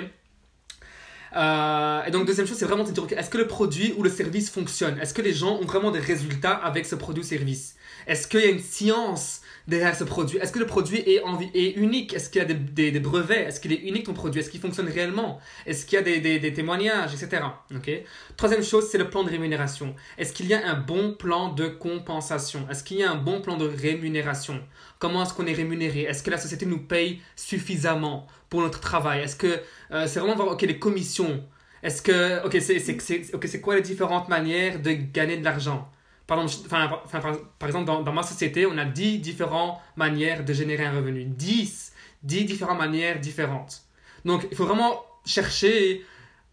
[1.34, 4.02] Euh, et donc, deuxième chose, c'est vraiment de dire, ok, est-ce que le produit ou
[4.02, 4.98] le service fonctionne?
[5.00, 7.76] Est-ce que les gens ont vraiment des résultats avec ce produit ou service?
[8.06, 10.38] Est-ce qu'il y a une science derrière ce produit?
[10.38, 11.22] Est-ce que le produit est,
[11.54, 12.14] est unique?
[12.14, 13.46] Est-ce qu'il y a des, des- brevets?
[13.48, 14.40] Est-ce qu'il est unique ton produit?
[14.40, 15.40] Est-ce qu'il fonctionne réellement?
[15.66, 17.42] Est-ce qu'il y a des, des- témoignages, etc.
[17.74, 17.90] Ok.
[18.36, 19.94] Troisième chose, c'est le plan de rémunération.
[20.18, 22.66] Est-ce qu'il y a un bon plan de compensation?
[22.70, 24.60] Est-ce qu'il y a un bon plan de rémunération?
[24.98, 26.02] Comment est-ce qu'on est rémunéré?
[26.02, 29.20] Est-ce que la société nous paye suffisamment pour notre travail?
[29.22, 29.60] Est-ce que
[29.92, 31.44] euh, c'est vraiment voir, ok, les commissions?
[31.82, 35.44] Est-ce que, ok, c'est c'est- c'est- ok, c'est quoi les différentes manières de gagner de
[35.44, 35.90] l'argent?
[36.26, 37.20] Par exemple, enfin, enfin,
[37.58, 41.24] par, exemple dans, dans ma société, on a 10 différentes manières de générer un revenu.
[41.24, 41.92] 10,
[42.22, 43.82] 10 différentes manières différentes.
[44.24, 46.04] Donc, il faut vraiment chercher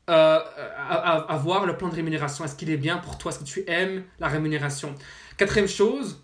[0.09, 2.43] euh, à voir le plan de rémunération.
[2.43, 3.31] Est-ce qu'il est bien pour toi?
[3.31, 4.95] Est-ce que tu aimes la rémunération?
[5.37, 6.23] Quatrième chose,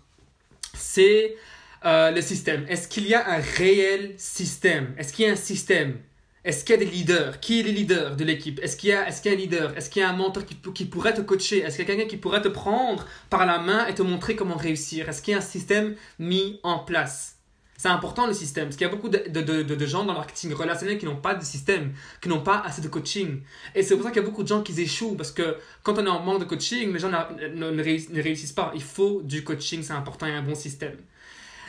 [0.74, 1.36] c'est
[1.84, 2.66] euh, le système.
[2.68, 4.94] Est-ce qu'il y a un réel système?
[4.98, 5.98] Est-ce qu'il y a un système?
[6.46, 7.40] Est-ce qu'il y a des leaders?
[7.40, 8.60] Qui est le leader de l'équipe?
[8.62, 9.76] Est-ce qu'il y, a- est-ce qu'il y a un leader?
[9.76, 11.58] Est-ce qu'il y a un mentor qui, qui pourrait te coacher?
[11.58, 14.36] Est-ce qu'il y a quelqu'un qui pourrait te prendre par la main et te montrer
[14.36, 15.08] comment réussir?
[15.08, 17.36] Est-ce qu'il y a un système mis en place?
[17.78, 20.18] C'est important le système, parce qu'il y a beaucoup de, de, de, gens dans le
[20.18, 21.92] marketing relationnel qui n'ont pas de système,
[22.22, 23.42] qui n'ont pas assez de coaching.
[23.74, 25.98] Et c'est pour ça qu'il y a beaucoup de gens qui échouent, parce que quand
[25.98, 28.72] on est en manque de coaching, les gens ne, ne réuss- ne réussissent pas.
[28.74, 30.96] Il faut du coaching, c'est important, et un bon système.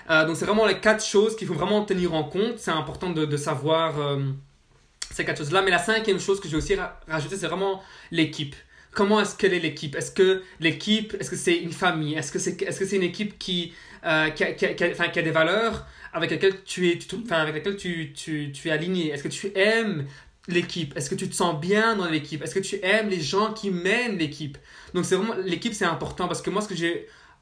[0.10, 2.58] Euh, donc c'est vraiment les quatre choses qu'il faut vraiment tenir en compte.
[2.58, 4.22] C'est important de, de savoir euh,
[5.18, 5.62] ces quatre choses-là.
[5.64, 8.56] Mais la cinquième chose que je vais aussi ra- rajouter, c'est vraiment l'équipe.
[8.92, 9.96] Comment est-ce qu'elle est l'équipe?
[9.96, 12.14] Est-ce que l'équipe, est-ce que c'est une famille?
[12.16, 13.60] Est-ce que c'est est -ce une équipe qui,
[14.06, 15.86] euh, qui, a, qui qui a- des valeurs
[16.18, 17.92] avec lesquelles tu es, tu- avec lesquelles tu,
[18.22, 19.04] tu, tu es aligné?
[19.12, 20.00] Est-ce que tu aimes
[20.58, 20.92] l'équipe?
[20.98, 22.42] Est-ce que tu te sens bien dans l'équipe?
[22.44, 24.58] Est-ce que tu aimes les gens qui mènent l'équipe?
[24.94, 26.94] Donc c'est vraiment l'équipe, c'est important parce que moi, ce que j'ai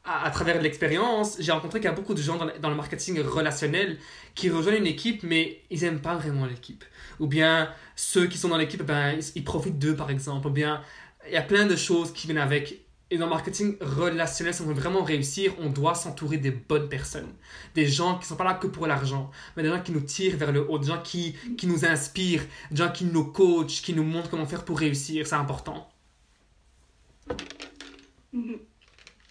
[0.03, 2.75] à, travers l'expérience, j'ai rencontré qu'il y a beaucoup de gens dans, le- dans le
[2.75, 3.89] marketing relationnel
[4.37, 6.83] qui rejoignent une équipe, mais ils n'aiment pas vraiment l'équipe.
[7.19, 10.47] Ou bien ceux qui sont dans l'équipe, ben, ils, profitent d'eux, par exemple.
[10.47, 10.81] Ou bien
[11.27, 12.81] il y a plein de choses qui viennent avec.
[13.11, 16.89] Et dans le marketing relationnel, si on veut vraiment réussir, on doit s'entourer des bonnes
[16.89, 17.31] personnes.
[17.75, 20.01] Des gens qui ne sont pas là que pour l'argent, mais des gens qui nous
[20.01, 22.41] tirent vers le haut, des gens qui, qui nous inspirent,
[22.71, 25.27] des gens qui nous coachent, qui nous montrent comment faire pour réussir.
[25.27, 25.87] C'est important.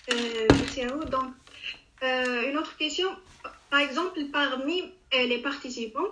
[0.06, 1.04] Merci à vous.
[1.04, 1.32] Donc,
[2.02, 3.08] euh, une autre question.
[3.70, 6.06] Par exemple, parmi euh, les participants,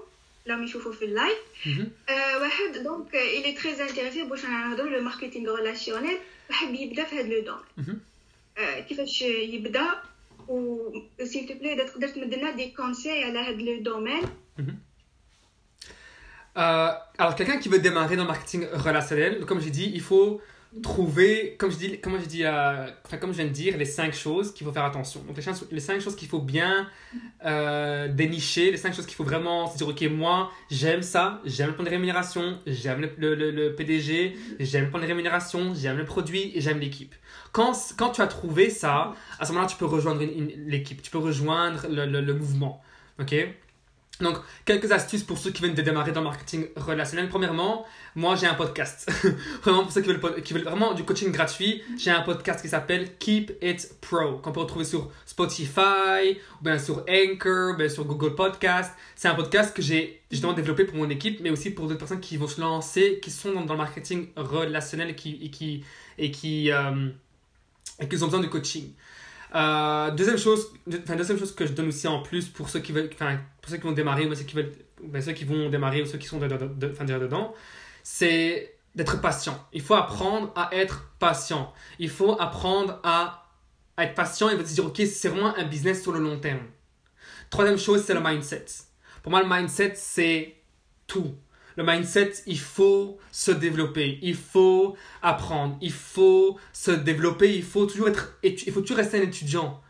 [0.46, 1.88] là, je trouve في اللايف Mhm.
[2.10, 6.18] euh, واحد donc euh, il est très intéressé باش نهضروا le marketing relationnel
[6.50, 7.96] وحب يبدا في هذا لو دومين Mhm.
[8.58, 9.86] آه، كيفاش يبدا
[10.48, 10.90] و
[11.22, 14.24] s'il te plaît تقدر تمد لنا دي كونساي على هذا لو دومين
[16.58, 16.90] Euh,
[17.20, 20.42] alors, quelqu'un qui veut démarrer dans le marketing relationnel, comme j'ai dit, il faut
[20.83, 22.87] trouver, comme je dis, comme je dis, euh,
[23.21, 25.21] comme je viens de dire, les cinq choses qu'il faut faire attention.
[25.25, 26.89] Donc, les, les cinq choses qu'il faut bien
[27.45, 31.69] euh, dénicher, les cinq choses qu'il faut vraiment se dire, ok, moi, j'aime ça, j'aime
[31.69, 35.99] le plan de rémunération, j'aime le, le, le- PDG, j'aime le plan de rémunération, j'aime
[35.99, 37.15] le produit et j'aime l'équipe.
[37.53, 40.23] Quand, quand tu as trouvé ça, à ce moment-là, tu peux rejoindre
[40.67, 42.83] l'équipe, tu peux rejoindre le, le, le mouvement.
[43.21, 43.35] Ok?
[44.21, 47.29] Donc, quelques astuces pour ceux qui viennent de démarrer dans le marketing relationnel.
[47.29, 47.85] Premièrement,
[48.15, 49.11] moi j'ai un podcast.
[49.63, 52.69] vraiment pour ceux qui veulent, qui veulent vraiment du coaching gratuit, j'ai un podcast qui
[52.69, 57.89] s'appelle Keep It Pro, qu'on peut retrouver sur Spotify, ou bien sur Anchor, ou bien
[57.89, 58.93] sur Google Podcast.
[59.17, 62.21] C'est un podcast que j'ai justement développé pour mon équipe, mais aussi pour d'autres personnes
[62.21, 65.85] qui vont se lancer, qui sont dans, le marketing relationnel et qui, et qui,
[66.19, 67.09] et qui, euh,
[67.99, 68.93] et qui ont besoin de coaching.
[69.55, 72.93] Euh, deuxième chose, enfin, deuxième chose que je donne aussi en plus pour ceux qui
[72.93, 74.73] veulent, enfin, pour ceux qui vont démarrer, ou ceux qui veulent,
[75.21, 76.57] ceux qui vont démarrer ou ceux qui sont déjà
[77.19, 77.55] dedans,
[78.03, 79.67] c'est d'être patient.
[79.73, 81.73] Il faut apprendre à être patient.
[81.99, 83.49] Il faut apprendre à,
[83.97, 86.67] à être patient et se dire, ok, c'est vraiment un business sur le long terme.
[87.51, 88.67] Troisième chose, c'est le mindset.
[89.23, 90.57] Pour moi, le mindset, c'est
[91.07, 91.35] tout.
[91.77, 97.87] Le mindset, il faut se développer, il faut apprendre, il faut se développer, il faut
[97.87, 99.81] toujours être, il faut toujours rester un étudiant.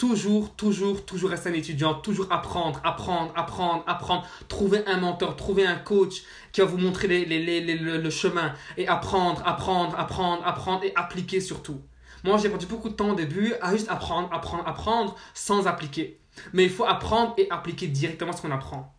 [0.00, 5.66] Toujours, toujours, toujours rester un étudiant, toujours apprendre, apprendre, apprendre, apprendre, trouver un mentor, trouver
[5.66, 6.22] un coach
[6.52, 11.82] qui va vous montrer les, le, chemin et apprendre, apprendre, apprendre, apprendre et appliquer surtout.
[12.24, 16.18] Moi, j'ai perdu beaucoup de temps au début à juste apprendre, apprendre, apprendre sans appliquer.
[16.54, 18.96] Mais il faut apprendre et appliquer directement ce qu'on apprend.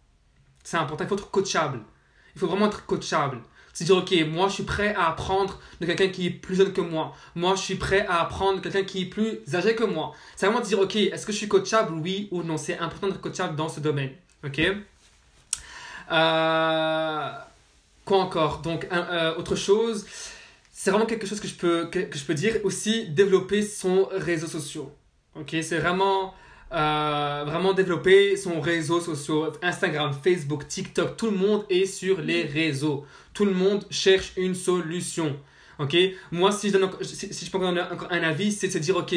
[0.63, 1.79] C'est important, il faut être coachable.
[2.35, 3.41] Il faut vraiment être coachable.
[3.73, 6.73] C'est dire, ok, moi je suis prêt à apprendre de quelqu'un qui est plus jeune
[6.73, 7.15] que moi.
[7.35, 10.13] Moi je suis prêt à apprendre de quelqu'un qui est plus âgé que moi.
[10.35, 12.57] C'est vraiment dire, ok, est-ce que je suis coachable, oui ou non?
[12.57, 14.11] C'est important d'être coachable dans ce domaine.
[14.43, 14.59] Ok?
[16.11, 17.29] Euh,
[18.05, 18.59] Quoi encore?
[18.59, 20.05] Donc, euh, autre chose,
[20.71, 24.47] c'est vraiment quelque chose que je, peux, que je peux dire aussi, développer son réseau
[24.47, 24.85] social.
[25.35, 25.55] Ok?
[25.61, 26.33] C'est vraiment
[26.73, 32.43] euh, vraiment développer son réseau social, Instagram, Facebook, TikTok, tout le monde est sur les
[32.43, 33.05] réseaux.
[33.33, 35.37] Tout le monde cherche une solution.
[35.79, 35.97] Ok?
[36.31, 38.95] Moi, si je, donne, si, je peux donner encore un avis, c'est de se dire,
[38.95, 39.13] ok,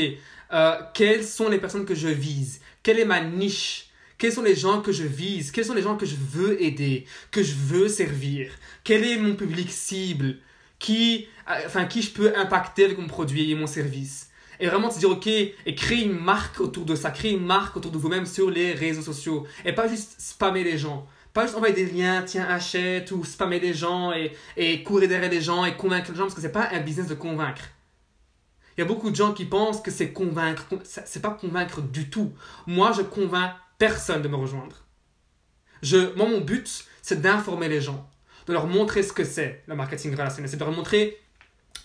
[0.53, 2.61] euh, quelles sont les personnes que je vise?
[2.83, 3.87] Quelle est ma niche?
[4.19, 5.51] Quels sont les gens que je vise?
[5.51, 8.51] Quels sont les gens que je veux aider Que je veux servir?
[8.83, 10.39] Quel est mon public cible?
[10.79, 14.31] Qui, euh, enfin, qui je peux impacter avec mon produit et mon service?
[14.61, 17.77] Et vraiment se dire, ok, et créer une marque autour de ça, créer une marque
[17.77, 19.47] autour de vous-même sur les réseaux sociaux.
[19.65, 21.07] Et pas juste spammer les gens.
[21.33, 25.31] Pas juste envoyer des liens, tiens, achète, ou spammer les gens et, et courir derrière
[25.31, 27.65] les gens et convaincre les gens, parce que c'est pas un business de convaincre.
[28.77, 30.67] Il y a beaucoup de gens qui pensent que c'est convaincre.
[30.85, 32.33] C'est pas convaincre du tout.
[32.67, 34.77] Moi, je convainc personne de me rejoindre.
[35.83, 38.09] Je, moi, mon but, c'est d'informer les gens,
[38.47, 40.51] de leur montrer ce que c'est le marketing relationnel.
[40.51, 41.19] C'est de leur montrer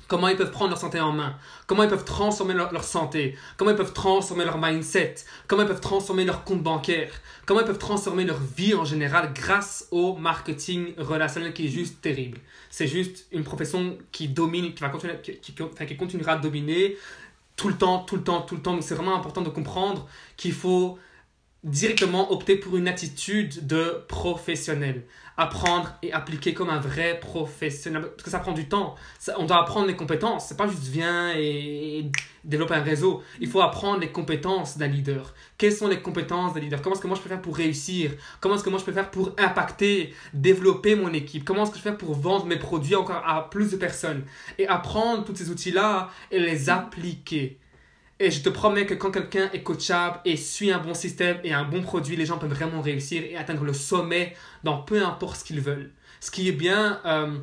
[0.10, 1.38] comment ils peuvent prendre leur santé en main,
[1.68, 5.16] comment ils peuvent transformer leur, santé, comment ils peuvent transformer leur mindset,
[5.47, 7.14] comment ils peuvent transformer leur compte bancaire,
[7.45, 12.01] comment ils peuvent transformer leur vie en général grâce au marketing relationnel qui est juste
[12.01, 12.39] terrible.
[12.70, 16.97] C'est juste une profession qui domine, qui, va continuer, qui, qui continuera à dominer
[17.55, 18.74] tout le temps, tout le temps, tout le temps.
[18.74, 20.07] Donc c'est vraiment important de comprendre
[20.38, 20.97] qu'il faut
[21.64, 25.03] directement opter pour une attitude de professionnel.
[25.42, 28.02] Apprendre et appliquer comme un vrai professionnel.
[28.02, 28.96] Parce que ça prend du temps.
[29.38, 30.48] on doit apprendre les compétences.
[30.50, 32.12] C'est pas juste viens et,
[32.44, 33.24] développer un réseau.
[33.40, 35.34] Il faut apprendre les compétences d'un leader.
[35.58, 36.82] Quelles sont les compétences d'un leader?
[36.82, 38.12] Comment est-ce que moi je peux faire pour réussir?
[38.42, 41.46] Comment est-ce que moi je peux faire pour impacter, développer mon équipe?
[41.46, 44.26] Comment est-ce que je peux faire pour vendre mes produits encore à plus de personnes?
[44.58, 47.60] Et apprendre tous ces outils-là et les appliquer.
[48.20, 51.54] Et je te promets que quand quelqu'un est coachable et suit un bon système et
[51.54, 55.38] un bon produit, les gens peuvent vraiment réussir et atteindre le sommet dans peu importe
[55.38, 55.92] ce qu'ils veulent.
[56.20, 57.38] Ce qui est bien euh,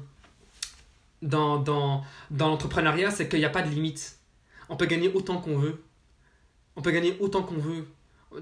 [1.22, 4.18] dans, dans, dans l'entrepreneuriat, c'est qu'il n'y a pas de limite.
[4.68, 5.82] On peut gagner autant qu'on veut.
[6.76, 7.86] On peut gagner autant qu'on veut.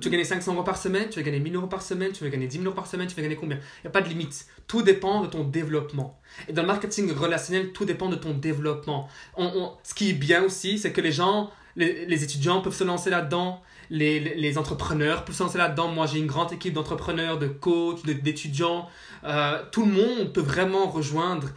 [0.00, 2.24] Tu veux gagner 500 euros par semaine, tu veux gagner 1000 euros par semaine, tu
[2.24, 3.58] veux gagner 10 000 euros par semaine, tu veux gagner combien?
[3.58, 4.46] Il n'y a pas de limite.
[4.66, 6.18] Tout dépend de ton développement.
[6.48, 9.08] Et dans le marketing relationnel, tout dépend de ton développement.
[9.36, 13.10] On, ce qui est bien aussi, c'est que les gens les, étudiants peuvent se lancer
[13.10, 15.88] là-dedans, les, les, entrepreneurs peuvent se lancer là-dedans.
[15.88, 18.88] Moi, j'ai une grande équipe d'entrepreneurs, de coachs, d'étudiants.
[19.24, 21.48] Euh, tout le monde peut vraiment rejoindre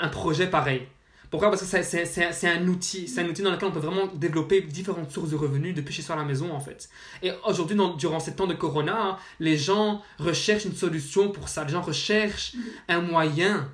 [0.00, 0.86] un projet pareil.
[1.30, 1.50] Pourquoi?
[1.50, 3.06] Parce que c'est un outil.
[3.06, 6.00] C'est un outil dans lequel on peut vraiment développer différentes sources de revenus depuis chez
[6.00, 6.88] soi à la maison, en fait.
[7.22, 11.64] Et aujourd'hui, durant ces temps de corona, les gens recherchent une solution pour ça.
[11.64, 12.54] Les gens recherchent
[12.88, 13.68] un moyen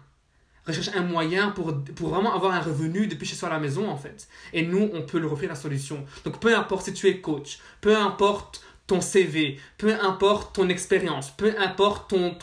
[0.66, 3.88] recherche un moyen pour, pour vraiment avoir un revenu depuis chez soi à la maison,
[3.88, 4.28] en fait.
[4.52, 6.04] Et nous, on peut leur offrir la solution.
[6.24, 11.30] Donc, peu importe si tu es coach, peu importe ton CV, peu importe ton expérience,
[11.30, 12.36] peu importe ton,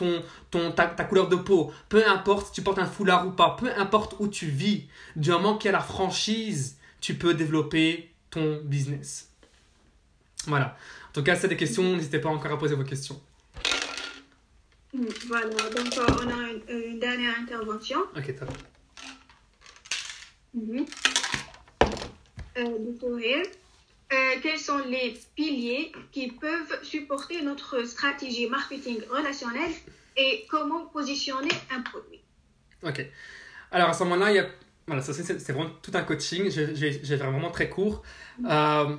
[0.50, 3.70] ton, ta, couleur de peau, peu importe si tu portes un foulard ou pas, peu
[3.76, 8.60] importe où tu vis, du moment qu'il y a la franchise, tu peux développer ton
[8.64, 9.30] business.
[10.46, 10.76] Voilà.
[11.10, 13.20] En tout cas, c'est des questions, n'hésitez pas encore à poser vos questions.
[15.26, 18.00] Voilà, donc euh, on a une, dernière intervention.
[18.16, 18.50] Ok, top.
[20.54, 20.84] Mm
[24.42, 29.70] quels sont les piliers qui peuvent supporter notre stratégie marketing relationnelle
[30.16, 32.20] et comment positionner un produit?
[32.82, 33.06] Ok.
[33.70, 34.46] Alors à ce moment-là, il y a...
[34.86, 36.50] voilà, ça c'est vraiment tout un coaching.
[36.50, 38.02] Je, vais faire vraiment très court.
[38.44, 38.96] Euh,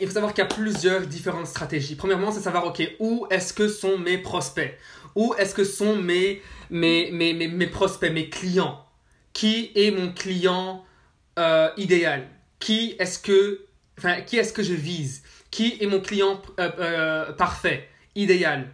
[0.00, 1.96] il faut savoir qu'il y a plusieurs différentes stratégies.
[1.96, 4.76] Premièrement, c'est savoir, OK, où est-ce que sont mes prospects?
[5.14, 8.84] Où est-ce que sont mes, mes, mes, mes, prospects, mes clients?
[9.32, 10.84] Qui est mon client
[11.38, 12.28] euh, idéal?
[12.58, 13.66] Qui est-ce que,
[13.98, 15.22] enfin, qui est-ce que je vise?
[15.50, 18.70] Qui est mon client euh, euh, parfait, idéal?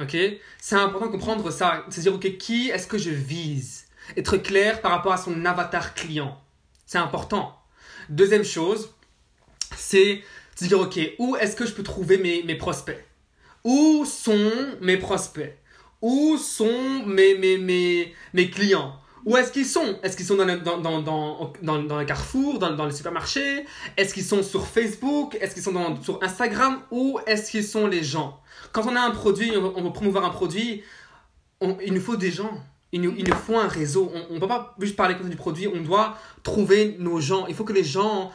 [0.00, 0.16] Ok?
[0.60, 1.84] C'est important de comprendre ça.
[1.90, 3.86] C'est-à-dire, OK, qui est-ce que je vise?
[4.16, 6.40] Être clair par rapport à son avatar client.
[6.86, 7.56] C'est important.
[8.08, 8.90] Deuxième chose,
[9.76, 10.22] c'est
[10.60, 13.02] dire, OK, où est-ce que je peux trouver mes, mes prospects?
[13.64, 15.56] Où sont mes prospects?
[16.02, 18.96] Où sont mes, mes, mes, mes clients?
[19.26, 19.98] Où est-ce qu'ils sont?
[20.02, 22.90] Est-ce qu'ils sont dans le, dans, dans, dans, dans, dans le carrefour, dans, dans le
[22.90, 23.66] supermarché?
[23.96, 25.36] Est-ce qu'ils sont sur Facebook?
[25.40, 26.80] Est-ce qu'ils sont sur Instagram?
[26.90, 28.40] Où est-ce qu'ils sont les gens?
[28.72, 30.82] Quand on a un produit, on veut, promouvoir un produit,
[31.60, 32.62] il nous faut des gens.
[32.92, 34.10] Il nous, il nous faut un réseau.
[34.30, 37.46] On ne peut pas juste parler comme du produit, on doit trouver nos gens.
[37.46, 38.32] Il faut que les gens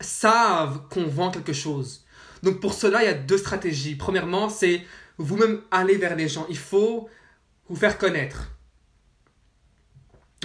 [0.00, 2.04] savent qu'on vend quelque chose.
[2.42, 3.96] Donc pour cela, il y a deux stratégies.
[3.96, 4.82] Premièrement, c'est
[5.18, 6.46] vous-même aller vers les gens.
[6.48, 7.08] Il faut
[7.68, 8.48] vous faire connaître.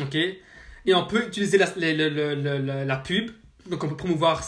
[0.02, 0.16] Ok?
[0.16, 3.32] Et on peut utiliser la, la pub.
[3.70, 4.44] Donc on peut promouvoir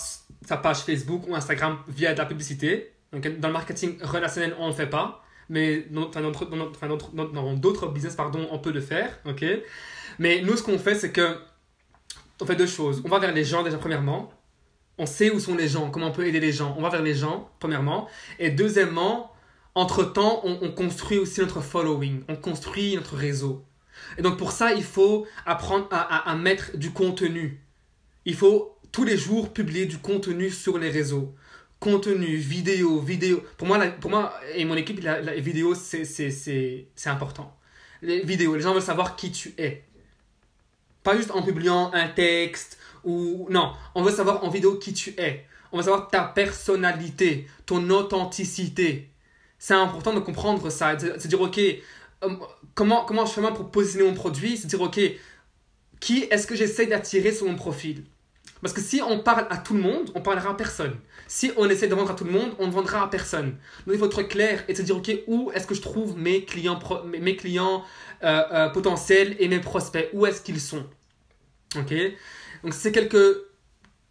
[0.46, 2.94] sa page Facebook ou Instagram via de la publicité.
[3.14, 5.24] Donc dans le marketing relationnel, on ne le fait pas.
[5.48, 9.20] Mais dans d'autres- dans dans- dans business, pardon, on peut le faire.
[9.26, 9.46] Ok?
[10.18, 11.38] Mais nous, ce qu'on fait, c'est que
[12.42, 13.02] on fait deux choses.
[13.06, 14.32] On va vers les gens déjà premièrement.
[14.98, 16.74] On sait où sont les gens, comment on peut aider les gens.
[16.78, 18.08] On va vers les gens, premièrement.
[18.40, 19.32] Et deuxièmement,
[19.76, 22.24] entre-temps, on, on construit aussi notre following.
[22.30, 23.66] On construit notre réseau.
[24.18, 27.62] Et donc pour ça, il faut apprendre à, à- mettre du contenu.
[28.26, 31.36] Il faut tous les jours publier du contenu sur les réseaux.
[31.80, 33.44] Contenu, vidéo, vidéo.
[33.58, 37.56] Pour moi, pour moi et mon équipe, la, la vidéo, c'est important.
[38.02, 39.84] Les vidéos, les gens veulent savoir qui tu es.
[41.04, 43.48] Pas juste en publiant un texte ou...
[43.50, 45.46] Non, on veut savoir en vidéo qui tu es.
[45.72, 49.10] On veut savoir ta personnalité, ton authenticité.
[49.58, 50.96] C'est important de comprendre ça.
[50.96, 52.30] de Se dire, ok, euh,
[52.74, 54.58] comment, comment je fais moi pour positionner mon produit?
[54.58, 55.00] C'est dire, ok,
[56.00, 58.04] qui est-ce que j'essaie d'attirer sur mon profil?
[58.62, 60.96] Parce que si on parle à tout le monde, on parlera à personne.
[61.28, 63.58] Si on essaie de vendre à tout le monde, on ne vendra à personne.
[63.86, 66.46] Donc il faut être clair et se dire, ok, où est-ce que je trouve mes
[66.46, 67.84] clients, mes clients
[68.24, 70.10] euh, euh, potentiels et mes prospects?
[70.14, 70.86] Où est-ce qu'ils sont?
[71.78, 71.94] Ok?
[72.66, 73.38] Donc c'est quelques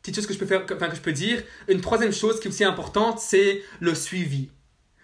[0.01, 1.43] petites choses que je peux faire, enfin que je peux dire.
[1.67, 4.49] Une troisième chose qui est aussi importante, c'est le suivi.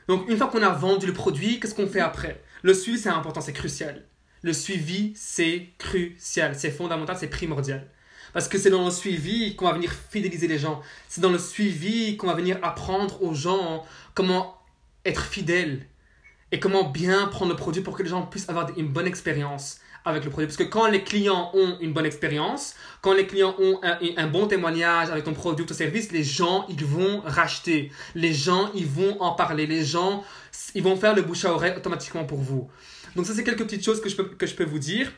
[0.07, 2.41] Donc une fois qu'on a vendu le produit, qu'est-ce qu'on fait après?
[2.63, 4.07] Le suivi, c'est important, c'est crucial.
[4.43, 7.91] Le suivi, c'est crucial, c'est fondamental, c'est primordial.
[8.33, 10.81] Parce que c'est dans le suivi qu'on va venir fidéliser les gens.
[11.09, 13.85] C'est dans le suivi qu'on va venir apprendre aux gens
[14.15, 14.63] comment
[15.05, 15.89] être fidèle
[16.53, 19.80] et comment bien prendre le produit pour que les gens puissent avoir une bonne expérience
[20.05, 20.47] avec le produit.
[20.47, 24.47] Parce que quand les clients ont une bonne expérience, quand les clients ont un, bon
[24.47, 27.93] témoignage avec ton produit ou ton service, les gens, ils vont racheter.
[28.15, 29.67] Les gens, ils vont en parler.
[29.67, 30.25] Les gens,
[30.75, 32.71] ils vont faire le bouche à oreille automatiquement pour vous.
[33.17, 35.13] Donc ça, c'est quelques petites choses que je peux, que je peux vous dire.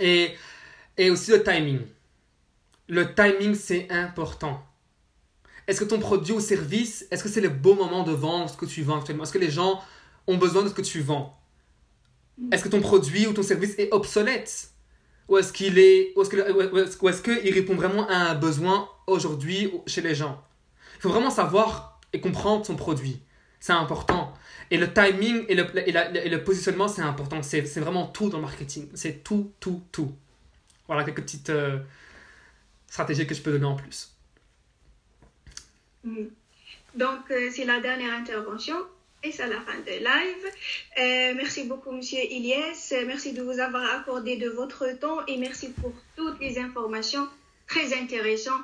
[0.00, 0.34] Et,
[0.96, 1.80] et aussi le timing.
[2.88, 4.62] Le timing, c'est important.
[5.66, 8.56] Est-ce que ton produit ou service, est-ce que c'est le bon moment de vendre ce
[8.56, 9.24] que tu vends actuellement?
[9.24, 9.82] Est-ce que les gens
[10.28, 11.36] ont besoin de ce que tu vends?
[12.52, 14.70] Est-ce que ton produit ou ton service est obsolète?
[15.28, 19.72] Ou est-ce qu'il est, ou est-ce que, est-ce- qu'il répond vraiment à un besoin aujourd'hui
[19.86, 20.42] chez les gens?
[20.96, 23.20] Il faut vraiment savoir et comprendre son produit.
[23.58, 24.32] C'est important.
[24.70, 27.42] Et le timing et le, et la- et le positionnement, c'est important.
[27.42, 28.88] C'est, vraiment tout dans le marketing.
[28.94, 30.12] C'est tout, tout, tout.
[30.86, 31.78] Voilà quelques petites euh,
[32.86, 34.12] stratégies que je peux donner en plus.
[36.04, 36.30] Mhm.
[36.94, 38.76] Donc, euh, c'est la dernière intervention
[39.22, 40.46] et c'est la fin de live.
[40.98, 42.18] Euh, merci beaucoup, Monsieur.
[42.20, 47.28] Euh, Merci de vous avoir accordé de votre temps et merci pour toutes les informations
[47.66, 48.62] très intéressantes.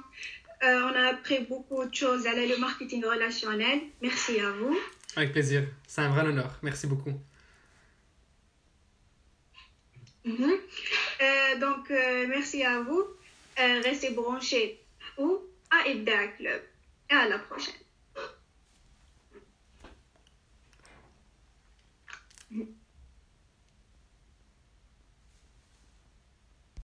[0.62, 3.80] Euh, on a appris beaucoup de choses à le marketing relationnel.
[4.00, 4.78] Merci à vous.
[5.16, 5.64] Avec plaisir.
[5.88, 6.59] C'est un vrai honneur.
[6.62, 7.12] Merci beaucoup.
[10.24, 10.53] Mhm.
[11.20, 11.90] Euh, donc,
[12.28, 13.03] merci à vous.
[13.57, 14.80] Restez branchés
[15.18, 15.38] ou
[15.70, 16.62] à Ibda Club.
[17.11, 17.81] Et à la prochaine.
[22.53, 22.81] Mm-hmm.